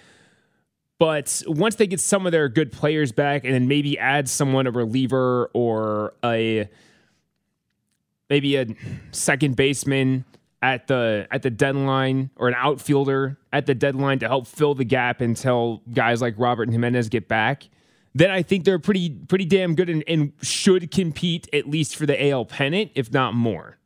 [1.00, 4.66] But once they get some of their good players back and then maybe add someone
[4.66, 6.68] a reliever or a
[8.28, 8.66] maybe a
[9.10, 10.26] second baseman
[10.60, 14.84] at the at the deadline or an outfielder at the deadline to help fill the
[14.84, 17.70] gap until guys like Robert and Jimenez get back,
[18.14, 22.04] then I think they're pretty pretty damn good and, and should compete at least for
[22.04, 23.78] the AL pennant, if not more.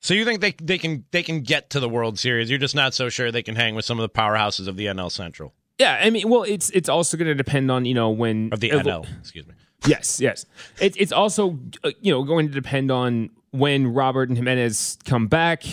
[0.00, 2.48] So you think they they can they can get to the World Series?
[2.48, 4.86] You're just not so sure they can hang with some of the powerhouses of the
[4.86, 5.52] NL Central.
[5.78, 8.60] Yeah, I mean, well, it's it's also going to depend on you know when of
[8.60, 9.06] the NL.
[9.18, 9.54] Excuse me.
[9.86, 10.46] Yes, yes.
[10.80, 15.26] It, it's also uh, you know going to depend on when Robert and Jimenez come
[15.26, 15.64] back.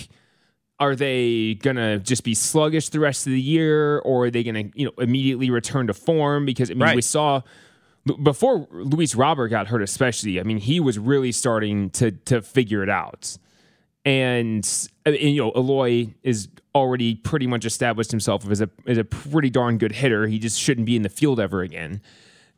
[0.80, 4.64] Are they gonna just be sluggish the rest of the year, or are they gonna
[4.74, 6.46] you know immediately return to form?
[6.46, 6.96] Because I mean, right.
[6.96, 7.42] we saw
[8.24, 10.40] before Luis Robert got hurt, especially.
[10.40, 13.38] I mean, he was really starting to to figure it out
[14.06, 18.98] and, uh, and, you know Eloy is already pretty much established himself as a as
[18.98, 20.28] a pretty darn good hitter.
[20.28, 22.02] He just shouldn't be in the field ever again.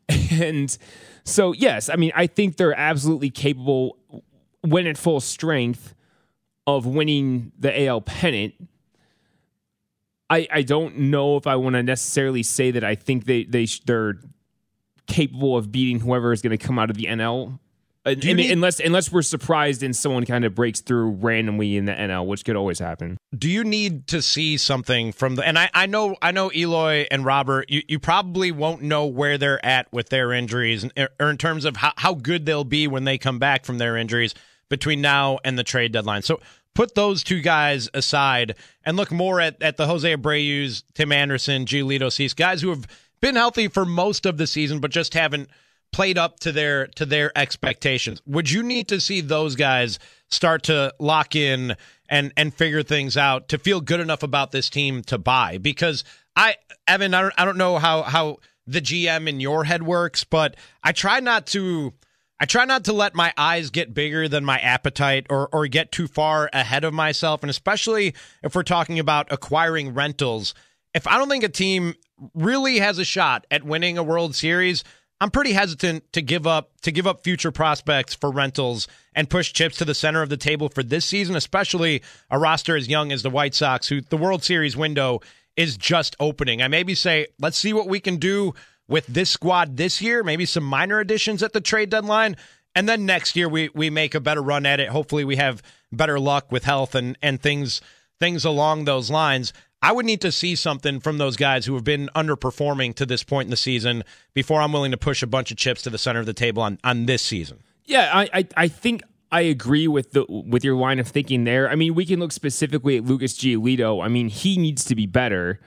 [0.32, 0.76] And
[1.24, 3.98] so yes, I mean I think they're absolutely capable
[4.62, 5.96] when at full strength
[6.68, 8.54] of winning the AL pennant.
[10.30, 13.66] I I don't know if I want to necessarily say that I think they they
[13.86, 14.20] they're
[15.08, 17.60] capable of beating whoever is going to come out of the NL
[18.06, 21.94] Mean, need, unless unless we're surprised and someone kind of breaks through randomly in the
[21.94, 23.18] NL, which could always happen.
[23.34, 25.48] Do you need to see something from the?
[25.48, 27.70] And I, I know I know Eloy and Robert.
[27.70, 31.64] You, you probably won't know where they're at with their injuries, er, or in terms
[31.64, 34.36] of how, how good they'll be when they come back from their injuries
[34.68, 36.24] between now and the trade deadline.
[36.24, 36.42] So
[36.74, 41.66] put those two guys aside and look more at, at the Jose Abreu's, Tim Anderson,
[41.66, 42.86] Giolito Cease, guys who have
[43.22, 45.50] been healthy for most of the season, but just haven't
[45.94, 48.22] played up to their to their expectations.
[48.26, 51.78] Would you need to see those guys start to lock in
[52.10, 55.58] and and figure things out to feel good enough about this team to buy?
[55.60, 56.04] Because
[56.36, 56.56] I
[56.88, 60.56] Evan, I don't I don't know how how the GM in your head works, but
[60.84, 61.94] I try not to
[62.40, 65.92] I try not to let my eyes get bigger than my appetite or or get
[65.92, 70.54] too far ahead of myself and especially if we're talking about acquiring rentals.
[70.94, 71.96] If I don't think a team
[72.36, 74.84] really has a shot at winning a World Series,
[75.24, 79.54] I'm pretty hesitant to give up to give up future prospects for rentals and push
[79.54, 83.14] chips to the center of the table for this season, especially a roster as young
[83.14, 85.22] as the White Sox, who the World Series window
[85.56, 86.62] is just opening.
[86.62, 88.54] I maybe say, let's see what we can do
[88.90, 92.36] with this squad this year, maybe some minor additions at the trade deadline.
[92.76, 94.90] And then next year we we make a better run at it.
[94.90, 97.80] Hopefully we have better luck with health and, and things
[98.20, 99.54] things along those lines.
[99.84, 103.22] I would need to see something from those guys who have been underperforming to this
[103.22, 105.98] point in the season before I'm willing to push a bunch of chips to the
[105.98, 107.60] center of the table on, on this season.
[107.84, 111.70] Yeah, I, I, I think I agree with the with your line of thinking there.
[111.70, 114.02] I mean, we can look specifically at Lucas Giolito.
[114.02, 115.60] I mean, he needs to be better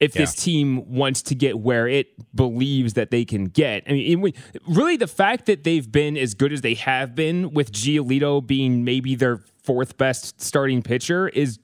[0.00, 0.22] if yeah.
[0.22, 3.82] this team wants to get where it believes that they can get.
[3.86, 4.32] I mean,
[4.66, 8.82] really, the fact that they've been as good as they have been with Giolito being
[8.82, 11.58] maybe their fourth best starting pitcher is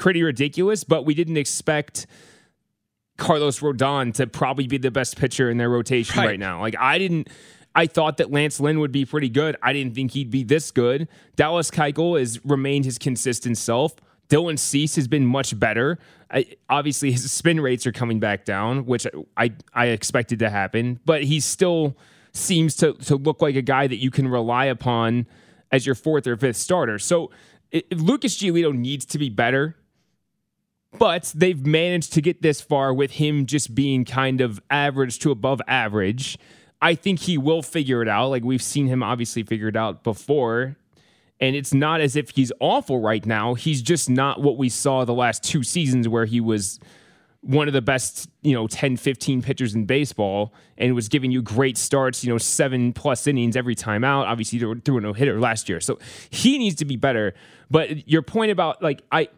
[0.00, 2.06] pretty ridiculous, but we didn't expect
[3.18, 6.60] Carlos Rodon to probably be the best pitcher in their rotation right, right now.
[6.60, 7.28] Like I didn't
[7.74, 9.56] I thought that Lance Lynn would be pretty good.
[9.62, 11.06] I didn't think he'd be this good.
[11.36, 13.94] Dallas Keuchel has remained his consistent self.
[14.28, 15.98] Dylan Cease has been much better.
[16.30, 20.98] I, obviously, his spin rates are coming back down, which I I expected to happen,
[21.04, 21.96] but he still
[22.32, 25.26] seems to to look like a guy that you can rely upon
[25.70, 26.98] as your fourth or fifth starter.
[26.98, 27.30] So
[27.70, 29.76] it, Lucas Giolito needs to be better.
[30.98, 35.30] But they've managed to get this far with him just being kind of average to
[35.30, 36.36] above average.
[36.82, 38.28] I think he will figure it out.
[38.28, 40.76] Like we've seen him obviously figure it out before.
[41.40, 43.54] And it's not as if he's awful right now.
[43.54, 46.78] He's just not what we saw the last two seasons where he was
[47.42, 51.40] one of the best, you know, 10, 15 pitchers in baseball and was giving you
[51.40, 54.26] great starts, you know, seven plus innings every time out.
[54.26, 55.80] Obviously, threw a no hitter last year.
[55.80, 57.32] So he needs to be better.
[57.70, 59.28] But your point about like, I,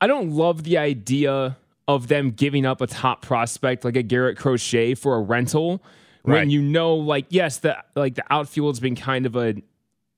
[0.00, 4.38] I don't love the idea of them giving up a top prospect like a Garrett
[4.38, 5.82] Crochet for a rental
[6.24, 6.38] right.
[6.38, 9.56] when you know, like, yes, the like the outfield's been kind of a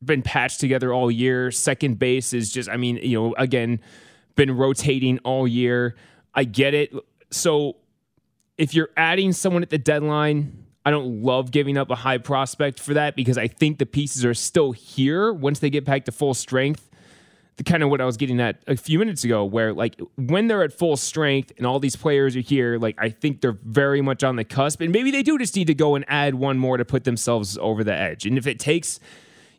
[0.04, 1.50] been patched together all year.
[1.50, 3.80] Second base is just, I mean, you know, again,
[4.34, 5.94] been rotating all year.
[6.34, 6.92] I get it.
[7.30, 7.76] So
[8.58, 12.80] if you're adding someone at the deadline, I don't love giving up a high prospect
[12.80, 16.12] for that because I think the pieces are still here once they get back to
[16.12, 16.88] full strength.
[17.57, 20.48] The kind of what I was getting at a few minutes ago, where like when
[20.48, 24.00] they're at full strength and all these players are here, like I think they're very
[24.00, 26.59] much on the cusp, and maybe they do just need to go and add one
[26.59, 28.24] more to put themselves over the edge.
[28.24, 29.00] And if it takes,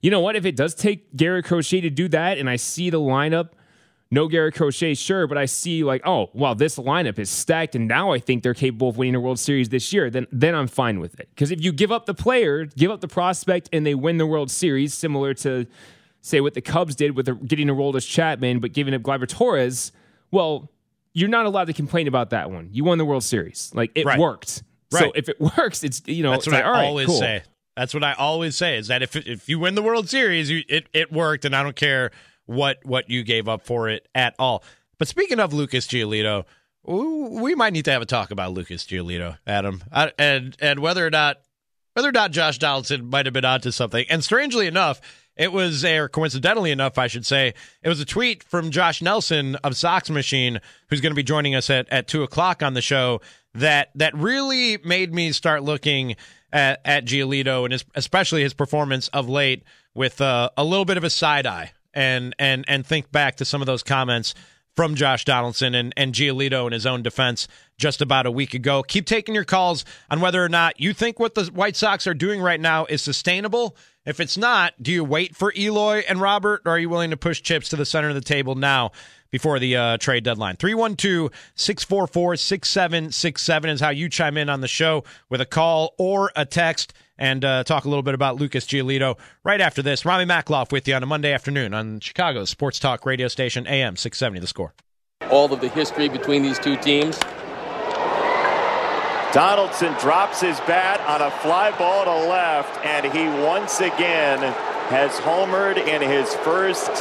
[0.02, 2.90] you know what, if it does take Garrett Crochet to do that, and I see
[2.90, 3.50] the lineup
[4.14, 7.88] no Garrett Crochet, sure, but I see like, oh, wow, this lineup is stacked, and
[7.88, 10.12] now I think they're capable of winning a World Series this year.
[10.12, 11.30] Then, then I'm fine with it.
[11.32, 14.28] Because if you give up the player, give up the prospect, and they win the
[14.28, 15.66] World Series, similar to
[16.24, 19.92] say what the Cubs did with getting Aroldis Chapman, but giving up Gleyber Torres,
[20.32, 20.72] well,
[21.14, 22.70] you're not allowed to complain about that one.
[22.72, 24.18] You won the World Series, like it right.
[24.18, 24.64] worked.
[24.92, 25.00] Right.
[25.00, 27.20] So if it works, it's you know that's what like, I always cool.
[27.20, 27.44] say.
[27.76, 30.64] That's what I always say is that if if you win the World Series, you,
[30.68, 32.12] it it worked, and I don't care
[32.46, 34.64] what what you gave up for it at all.
[34.98, 36.46] But speaking of Lucas Giolito,
[36.84, 39.84] we might need to have a talk about Lucas Giolito, Adam,
[40.18, 41.38] and and whether or not
[41.94, 44.06] whether or not Josh Donaldson might have been onto something.
[44.10, 45.02] And strangely enough,
[45.36, 49.56] it was, or coincidentally enough, I should say, it was a tweet from Josh Nelson
[49.58, 50.60] of Sox Machine,
[50.90, 53.22] who's going to be joining us at, at two o'clock on the show.
[53.56, 56.16] That that really made me start looking
[56.52, 59.64] at, at Giolito and his, especially his performance of late
[59.94, 63.46] with uh, a little bit of a side eye and and and think back to
[63.46, 64.34] some of those comments
[64.76, 68.82] from Josh Donaldson and, and Giolito in his own defense just about a week ago.
[68.82, 72.14] Keep taking your calls on whether or not you think what the White Sox are
[72.14, 73.76] doing right now is sustainable.
[74.06, 77.18] If it's not, do you wait for Eloy and Robert, or are you willing to
[77.18, 78.92] push chips to the center of the table now
[79.32, 80.58] before the uh, trade deadline?
[80.58, 86.32] 312 644 6767 is how you chime in on the show with a call or
[86.36, 90.04] a text and uh, talk a little bit about Lucas Giolito right after this.
[90.04, 93.96] Rami Makloff with you on a Monday afternoon on Chicago's Sports Talk radio station AM
[93.96, 94.74] 670 The Score.
[95.30, 97.18] All of the history between these two teams.
[99.34, 104.38] Donaldson drops his bat on a fly ball to left, and he once again
[104.90, 106.92] has homered in his first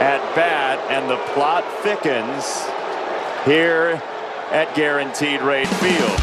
[0.00, 2.66] at bat, and the plot thickens
[3.44, 4.02] here
[4.50, 6.18] at Guaranteed Rate Field.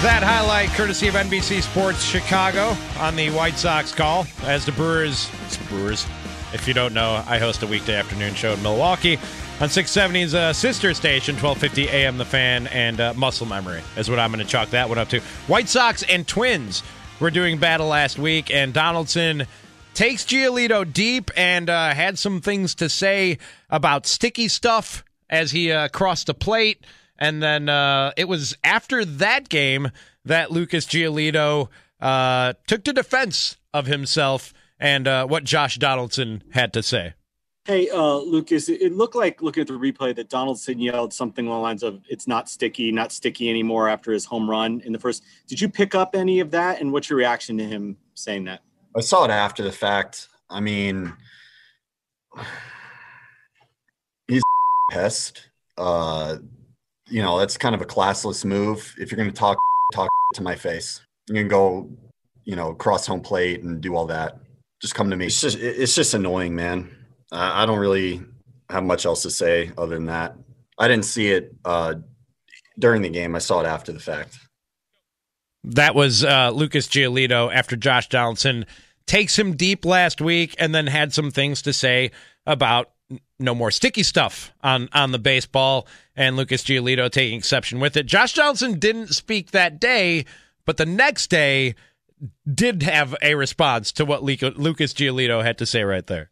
[0.00, 5.28] That highlight courtesy of NBC Sports Chicago on the White Sox call as the Brewers,
[5.68, 6.06] Brewers.
[6.52, 9.16] If you don't know, I host a weekday afternoon show in Milwaukee
[9.60, 14.18] on 670's uh, sister station, 1250 AM The Fan, and uh, Muscle Memory is what
[14.18, 15.20] I'm going to chalk that one up to.
[15.46, 16.82] White Sox and Twins
[17.20, 19.46] were doing battle last week, and Donaldson
[19.94, 23.38] takes Giolito deep and uh, had some things to say
[23.68, 26.84] about sticky stuff as he uh, crossed the plate.
[27.16, 29.90] And then uh, it was after that game
[30.24, 31.68] that Lucas Giolito
[32.00, 37.14] uh, took to defense of himself and uh, what Josh Donaldson had to say.
[37.66, 41.58] Hey, uh, Lucas, it looked like looking at the replay that Donaldson yelled something along
[41.58, 44.98] the lines of, it's not sticky, not sticky anymore after his home run in the
[44.98, 45.22] first.
[45.46, 46.80] Did you pick up any of that?
[46.80, 48.62] And what's your reaction to him saying that?
[48.96, 50.28] I saw it after the fact.
[50.48, 51.12] I mean,
[54.26, 54.42] he's
[54.90, 55.50] pissed.
[55.76, 56.38] Uh,
[57.08, 58.94] you know, that's kind of a classless move.
[58.98, 59.58] If you're going to talk,
[59.92, 61.02] talk to my face.
[61.28, 61.90] You can go,
[62.44, 64.38] you know, cross home plate and do all that.
[64.80, 65.26] Just come to me.
[65.26, 66.90] It's just, it's just annoying, man.
[67.32, 68.22] I don't really
[68.70, 70.36] have much else to say other than that.
[70.78, 71.94] I didn't see it uh,
[72.78, 73.36] during the game.
[73.36, 74.38] I saw it after the fact.
[75.64, 78.64] That was uh, Lucas Giolito after Josh Donaldson
[79.06, 82.12] takes him deep last week and then had some things to say
[82.46, 82.90] about
[83.38, 88.06] no more sticky stuff on on the baseball and Lucas Giolito taking exception with it.
[88.06, 90.24] Josh Johnson didn't speak that day,
[90.64, 91.74] but the next day
[92.52, 96.30] did have a response to what Lucas Giolito had to say right there.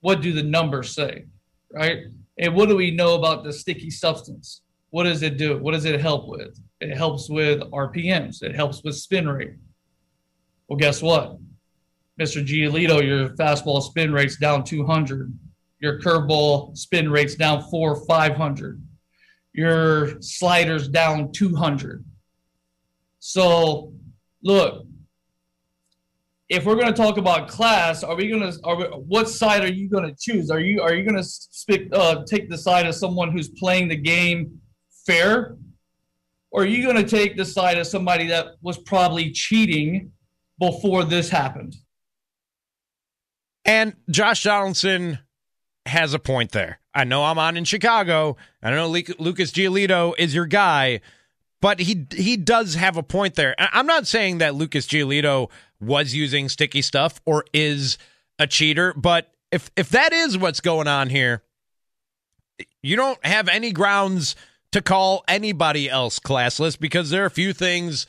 [0.00, 1.26] What do the numbers say?
[1.72, 2.04] Right?
[2.38, 4.62] And what do we know about the sticky substance?
[4.90, 5.58] What does it do?
[5.58, 6.58] What does it help with?
[6.80, 8.42] It helps with RPMs.
[8.42, 9.54] It helps with spin rate.
[10.68, 11.38] Well, guess what?
[12.20, 12.44] Mr.
[12.44, 15.32] Giolito, your fastball spin rate's down 200
[15.82, 18.80] your curveball spin rates down four, 500.
[19.52, 22.04] Your sliders down 200.
[23.18, 23.92] So,
[24.42, 24.86] look,
[26.52, 28.58] if we're going to talk about class, are we going to?
[28.62, 30.50] Are we, what side are you going to choose?
[30.50, 33.96] Are you are you going to uh, take the side of someone who's playing the
[33.96, 34.60] game
[35.06, 35.56] fair,
[36.50, 40.12] or are you going to take the side of somebody that was probably cheating
[40.58, 41.74] before this happened?
[43.64, 45.20] And Josh Donaldson
[45.86, 46.80] has a point there.
[46.94, 48.36] I know I'm on in Chicago.
[48.62, 51.00] I don't know Lucas Giolito is your guy,
[51.62, 53.54] but he he does have a point there.
[53.58, 55.48] I'm not saying that Lucas Giolito
[55.82, 57.98] was using sticky stuff or is
[58.38, 61.42] a cheater, but if if that is what's going on here,
[62.82, 64.36] you don't have any grounds
[64.72, 68.06] to call anybody else classless because there are a few things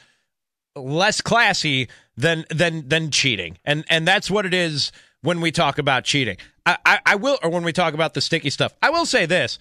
[0.75, 5.77] less classy than than than cheating, and and that's what it is when we talk
[5.77, 6.37] about cheating.
[6.65, 9.25] I, I, I will, or when we talk about the sticky stuff, I will say
[9.25, 9.59] this: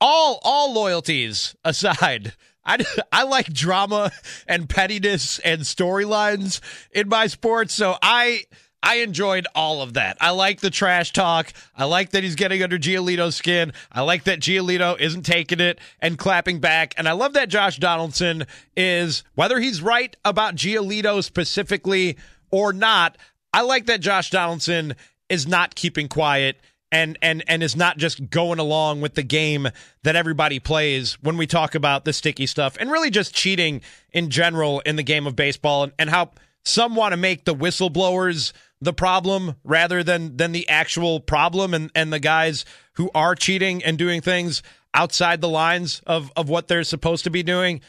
[0.00, 2.34] all all loyalties aside.
[2.64, 4.12] I, I like drama
[4.46, 6.60] and pettiness and storylines
[6.90, 7.74] in my sports.
[7.74, 8.44] So I
[8.82, 10.16] I enjoyed all of that.
[10.20, 11.52] I like the trash talk.
[11.76, 13.72] I like that he's getting under Giolito's skin.
[13.92, 16.94] I like that Giolito isn't taking it and clapping back.
[16.96, 18.44] And I love that Josh Donaldson
[18.76, 22.16] is, whether he's right about Giolito specifically
[22.50, 23.16] or not,
[23.54, 24.96] I like that Josh Donaldson
[25.28, 26.58] is not keeping quiet
[26.92, 29.68] and and and is not just going along with the game
[30.04, 33.80] that everybody plays when we talk about the sticky stuff and really just cheating
[34.12, 36.30] in general in the game of baseball and, and how
[36.64, 41.90] some want to make the whistleblowers the problem rather than than the actual problem and
[41.94, 42.64] and the guys
[42.94, 44.62] who are cheating and doing things
[44.94, 47.80] outside the lines of of what they're supposed to be doing.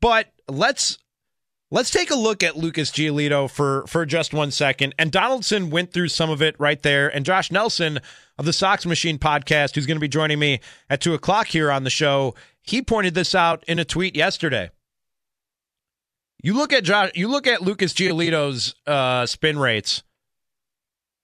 [0.00, 0.98] But let's
[1.72, 4.94] let's take a look at Lucas Giolito for for just one second.
[4.98, 7.08] And Donaldson went through some of it right there.
[7.08, 7.98] And Josh Nelson
[8.38, 11.72] of the Sox Machine podcast who's going to be joining me at two o'clock here
[11.72, 14.70] on the show he pointed this out in a tweet yesterday.
[16.44, 20.04] You look at Josh, you look at Lucas Giolito's uh, spin rates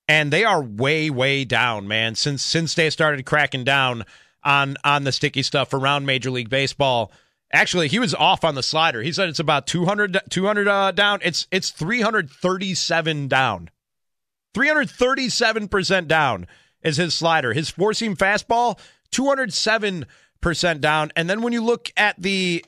[0.09, 4.05] and they are way way down man since since they started cracking down
[4.43, 7.13] on on the sticky stuff around major league baseball
[7.53, 9.03] actually he was off on the slider.
[9.03, 11.21] He said it's about 200 200 uh, down.
[11.23, 13.71] It's it's 337 down.
[14.55, 16.47] 337% down
[16.83, 17.53] is his slider.
[17.53, 18.79] His four seam fastball
[19.13, 21.13] 207% down.
[21.15, 22.65] And then when you look at the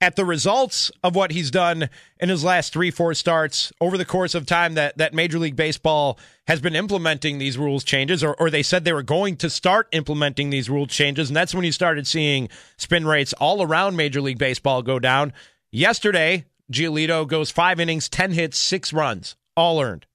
[0.00, 1.88] at the results of what he's done
[2.20, 5.56] in his last three, four starts over the course of time that, that Major League
[5.56, 9.48] Baseball has been implementing these rules changes, or, or they said they were going to
[9.48, 11.30] start implementing these rule changes.
[11.30, 15.32] And that's when you started seeing spin rates all around Major League Baseball go down.
[15.70, 20.06] Yesterday, Giolito goes five innings, 10 hits, six runs, all earned.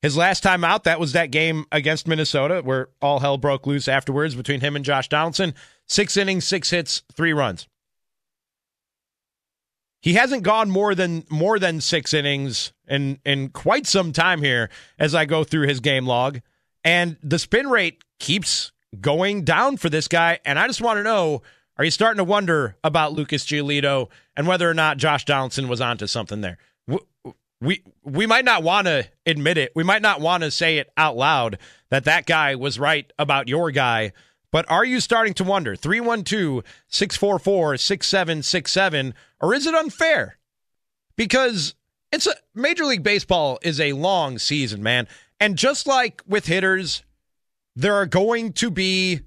[0.00, 3.88] His last time out, that was that game against Minnesota where all hell broke loose
[3.88, 5.54] afterwards between him and Josh Donaldson.
[5.86, 7.66] Six innings, six hits, three runs.
[10.04, 14.68] He hasn't gone more than more than six innings in in quite some time here
[14.98, 16.42] as I go through his game log,
[16.84, 20.40] and the spin rate keeps going down for this guy.
[20.44, 21.40] And I just want to know:
[21.78, 25.80] Are you starting to wonder about Lucas Giolito and whether or not Josh Donaldson was
[25.80, 26.58] onto something there?
[27.62, 29.72] We we might not want to admit it.
[29.74, 31.56] We might not want to say it out loud
[31.88, 34.12] that that guy was right about your guy
[34.54, 35.74] but are you starting to wonder?
[35.74, 39.12] 312 644 6767.
[39.40, 40.38] Or is it unfair?
[41.16, 41.74] Because
[42.12, 45.08] it's a Major League Baseball is a long season, man.
[45.40, 47.02] And just like with hitters,
[47.74, 49.22] there are going to be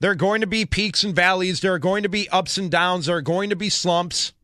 [0.00, 2.70] there are going to be peaks and valleys, there are going to be ups and
[2.70, 4.34] downs, there are going to be slumps.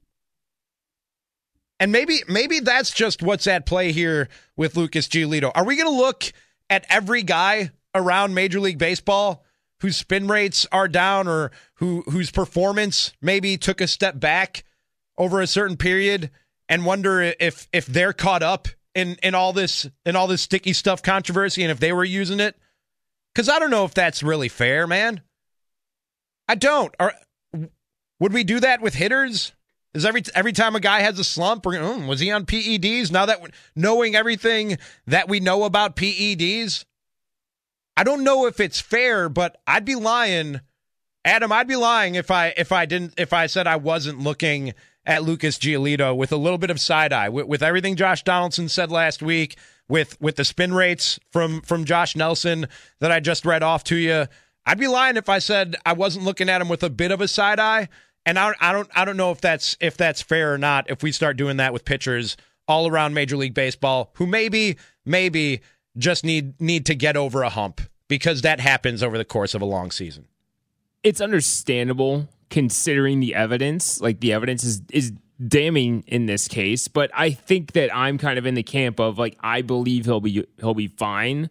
[1.79, 5.53] And maybe maybe that's just what's at play here with Lucas Giolito.
[5.55, 6.33] Are we going to look
[6.71, 9.45] at every guy around Major League Baseball
[9.85, 14.65] whose spin rates are down or who whose performance maybe took a step back
[15.19, 16.31] over a certain period
[16.71, 20.73] and wonder if if they're caught up in in all this in all this sticky
[20.73, 22.57] stuff controversy and if they were using it
[23.35, 25.21] cuz I don't know if that's really fair, man.
[26.49, 26.95] I don't.
[28.21, 29.53] Would we do that with hitters?
[29.93, 33.13] Is every every time a guy has a slump, or mm, was he on PEDs?
[33.13, 33.39] Now that
[33.77, 36.87] knowing everything that we know about PEDs,
[37.97, 40.61] I don't know if it's fair, but I'd be lying,
[41.25, 41.53] Adam.
[41.53, 44.75] I'd be lying if I if I didn't if I said I wasn't looking
[45.07, 48.69] at Lucas Giolito with a little bit of side eye with, with everything Josh Donaldson
[48.69, 49.57] said last week,
[49.89, 52.67] with with the spin rates from from Josh Nelson
[53.01, 54.27] that I just read off to you.
[54.67, 57.21] I'd be lying if I said I wasn't looking at him with a bit of
[57.21, 57.89] a side eye.
[58.27, 60.89] And I, I don't I don't know if that's if that's fair or not.
[60.89, 62.37] If we start doing that with pitchers
[62.67, 65.61] all around Major League Baseball, who maybe maybe
[65.97, 69.63] just need need to get over a hump because that happens over the course of
[69.63, 70.27] a long season.
[71.03, 74.01] It's understandable considering the evidence.
[74.01, 75.13] Like the evidence is is
[75.47, 79.19] damning in this case, but I think that I'm kind of in the camp of
[79.19, 81.51] like I believe he'll be he'll be fine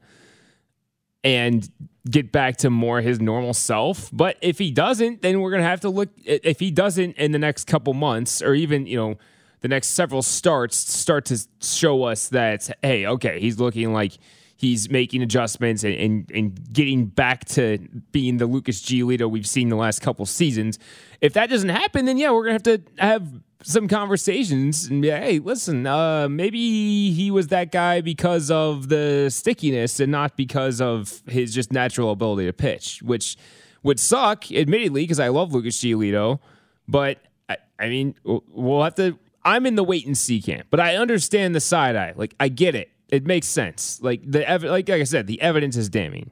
[1.23, 1.69] and
[2.09, 4.09] get back to more his normal self.
[4.11, 6.09] But if he doesn't, then we're gonna have to look.
[6.25, 9.17] If he doesn't in the next couple months, or even you know
[9.63, 14.17] the next several starts, start to show us that hey, okay, he's looking like
[14.57, 17.79] he's making adjustments and, and, and, getting back to
[18.11, 20.79] being the Lucas Giolito we've seen the last couple seasons.
[21.21, 25.11] If that doesn't happen, then yeah, we're gonna have to have some conversations and be
[25.11, 30.35] like, hey, listen, uh, maybe he was that guy because of the stickiness and not
[30.35, 33.37] because of his just natural ability to pitch, which
[33.81, 36.39] would suck, admittedly, because I love Lucas Giolito.
[36.85, 39.17] But I, I mean, we'll have to.
[39.45, 42.13] I'm in the wait and see camp, but I understand the side eye.
[42.15, 42.89] Like I get it.
[43.09, 43.99] It makes sense.
[44.01, 46.31] Like the ev- like, like I said, the evidence is damning.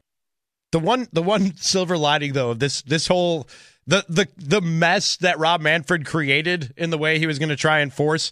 [0.71, 3.47] The one the one silver lining though of this this whole
[3.87, 7.55] the the the mess that Rob Manfred created in the way he was going to
[7.55, 8.31] try and force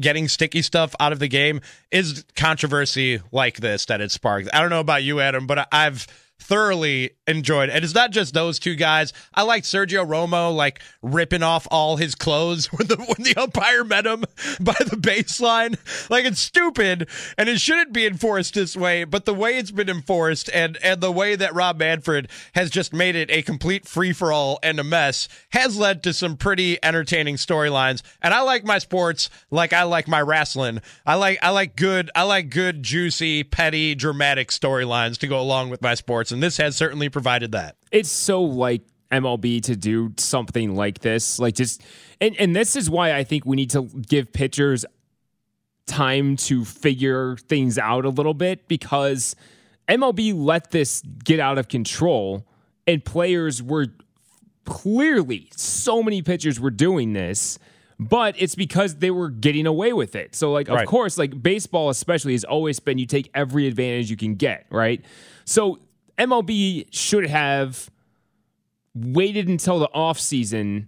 [0.00, 1.60] getting sticky stuff out of the game
[1.90, 4.48] is controversy like this that it sparked.
[4.52, 6.06] I don't know about you, Adam, but I've
[6.38, 7.70] thoroughly enjoyed.
[7.70, 9.12] And it's not just those two guys.
[9.32, 13.84] I liked Sergio Romo like ripping off all his clothes when the when the umpire
[13.84, 14.20] met him
[14.60, 15.78] by the baseline.
[16.10, 17.08] Like it's stupid
[17.38, 21.00] and it shouldn't be enforced this way, but the way it's been enforced and and
[21.00, 24.78] the way that Rob Manfred has just made it a complete free for all and
[24.78, 28.02] a mess has led to some pretty entertaining storylines.
[28.22, 30.80] And I like my sports like I like my wrestling.
[31.06, 35.70] I like I like good I like good juicy petty dramatic storylines to go along
[35.70, 37.76] with my sports and this has certainly provided that.
[37.92, 41.38] It's so like MLB to do something like this.
[41.38, 41.80] Like just
[42.20, 44.84] and and this is why I think we need to give pitchers
[45.86, 49.36] time to figure things out a little bit because
[49.88, 52.46] MLB let this get out of control
[52.86, 53.86] and players were
[54.64, 57.58] clearly so many pitchers were doing this
[58.00, 60.34] but it's because they were getting away with it.
[60.34, 60.86] So like of right.
[60.88, 65.04] course like baseball especially has always been you take every advantage you can get, right?
[65.44, 65.78] So
[66.18, 67.90] MLB should have
[68.94, 70.86] waited until the offseason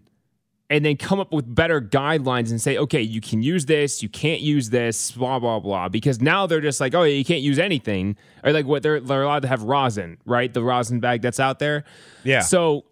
[0.68, 4.08] and then come up with better guidelines and say, okay, you can use this, you
[4.08, 5.88] can't use this, blah blah blah.
[5.88, 9.00] Because now they're just like, oh, yeah, you can't use anything, or like what they're
[9.00, 10.52] they're allowed to have rosin, right?
[10.52, 11.84] The rosin bag that's out there.
[12.24, 12.40] Yeah.
[12.40, 12.84] So,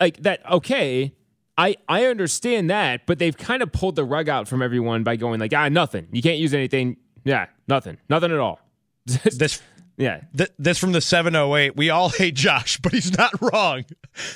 [0.00, 1.14] like that, okay.
[1.60, 5.16] I, I understand that, but they've kind of pulled the rug out from everyone by
[5.16, 6.06] going like, ah, nothing.
[6.12, 6.98] You can't use anything.
[7.24, 7.98] Yeah, nothing.
[8.08, 8.60] Nothing at all.
[9.06, 9.60] this
[9.98, 10.22] yeah.
[10.36, 11.76] Th- this from the 708.
[11.76, 13.84] We all hate Josh, but he's not wrong.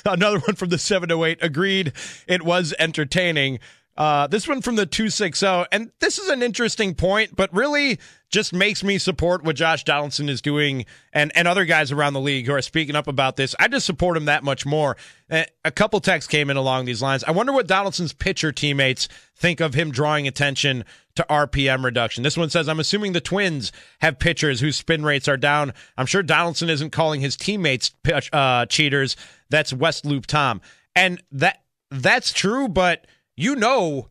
[0.05, 1.39] Another one from the 708.
[1.41, 1.93] Agreed.
[2.27, 3.59] It was entertaining.
[3.95, 5.65] Uh, this one from the 260.
[5.71, 7.99] And this is an interesting point, but really
[8.33, 12.19] just makes me support what Josh Donaldson is doing and, and other guys around the
[12.19, 13.53] league who are speaking up about this.
[13.59, 14.97] I just support him that much more.
[15.29, 17.23] A couple texts came in along these lines.
[17.23, 20.83] I wonder what Donaldson's pitcher teammates think of him drawing attention
[21.15, 22.23] to RPM reduction.
[22.23, 23.71] This one says, I'm assuming the Twins
[24.01, 25.71] have pitchers whose spin rates are down.
[25.95, 27.91] I'm sure Donaldson isn't calling his teammates
[28.33, 29.15] uh, cheaters.
[29.51, 30.59] That's West Loop Tom.
[30.95, 31.61] And that
[31.91, 33.05] that's true, but
[33.35, 34.09] you know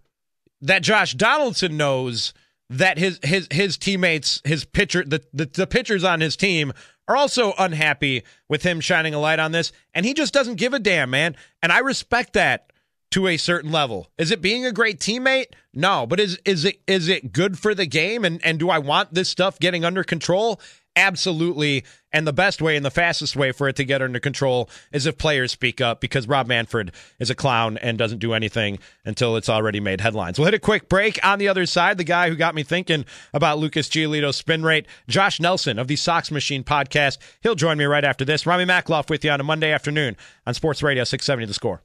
[0.60, 2.32] that Josh Donaldson knows
[2.72, 6.72] that his his his teammates, his pitcher, the, the, the pitchers on his team
[7.08, 10.72] are also unhappy with him shining a light on this, and he just doesn't give
[10.72, 11.36] a damn, man.
[11.62, 12.72] And I respect that
[13.10, 14.08] to a certain level.
[14.16, 15.46] Is it being a great teammate?
[15.74, 18.24] No, but is is it is it good for the game?
[18.24, 20.60] And and do I want this stuff getting under control?
[20.94, 21.84] Absolutely.
[22.12, 25.06] And the best way and the fastest way for it to get under control is
[25.06, 29.36] if players speak up because Rob Manfred is a clown and doesn't do anything until
[29.36, 30.38] it's already made headlines.
[30.38, 31.18] We'll hit a quick break.
[31.24, 34.86] On the other side, the guy who got me thinking about Lucas Giolito's spin rate,
[35.08, 37.16] Josh Nelson of the Sox Machine podcast.
[37.42, 38.44] He'll join me right after this.
[38.46, 40.16] Rami Makloff with you on a Monday afternoon
[40.46, 41.82] on Sports Radio 670 The Score.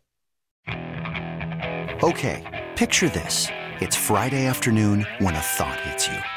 [2.03, 3.47] Okay, picture this.
[3.79, 6.36] It's Friday afternoon when a thought hits you.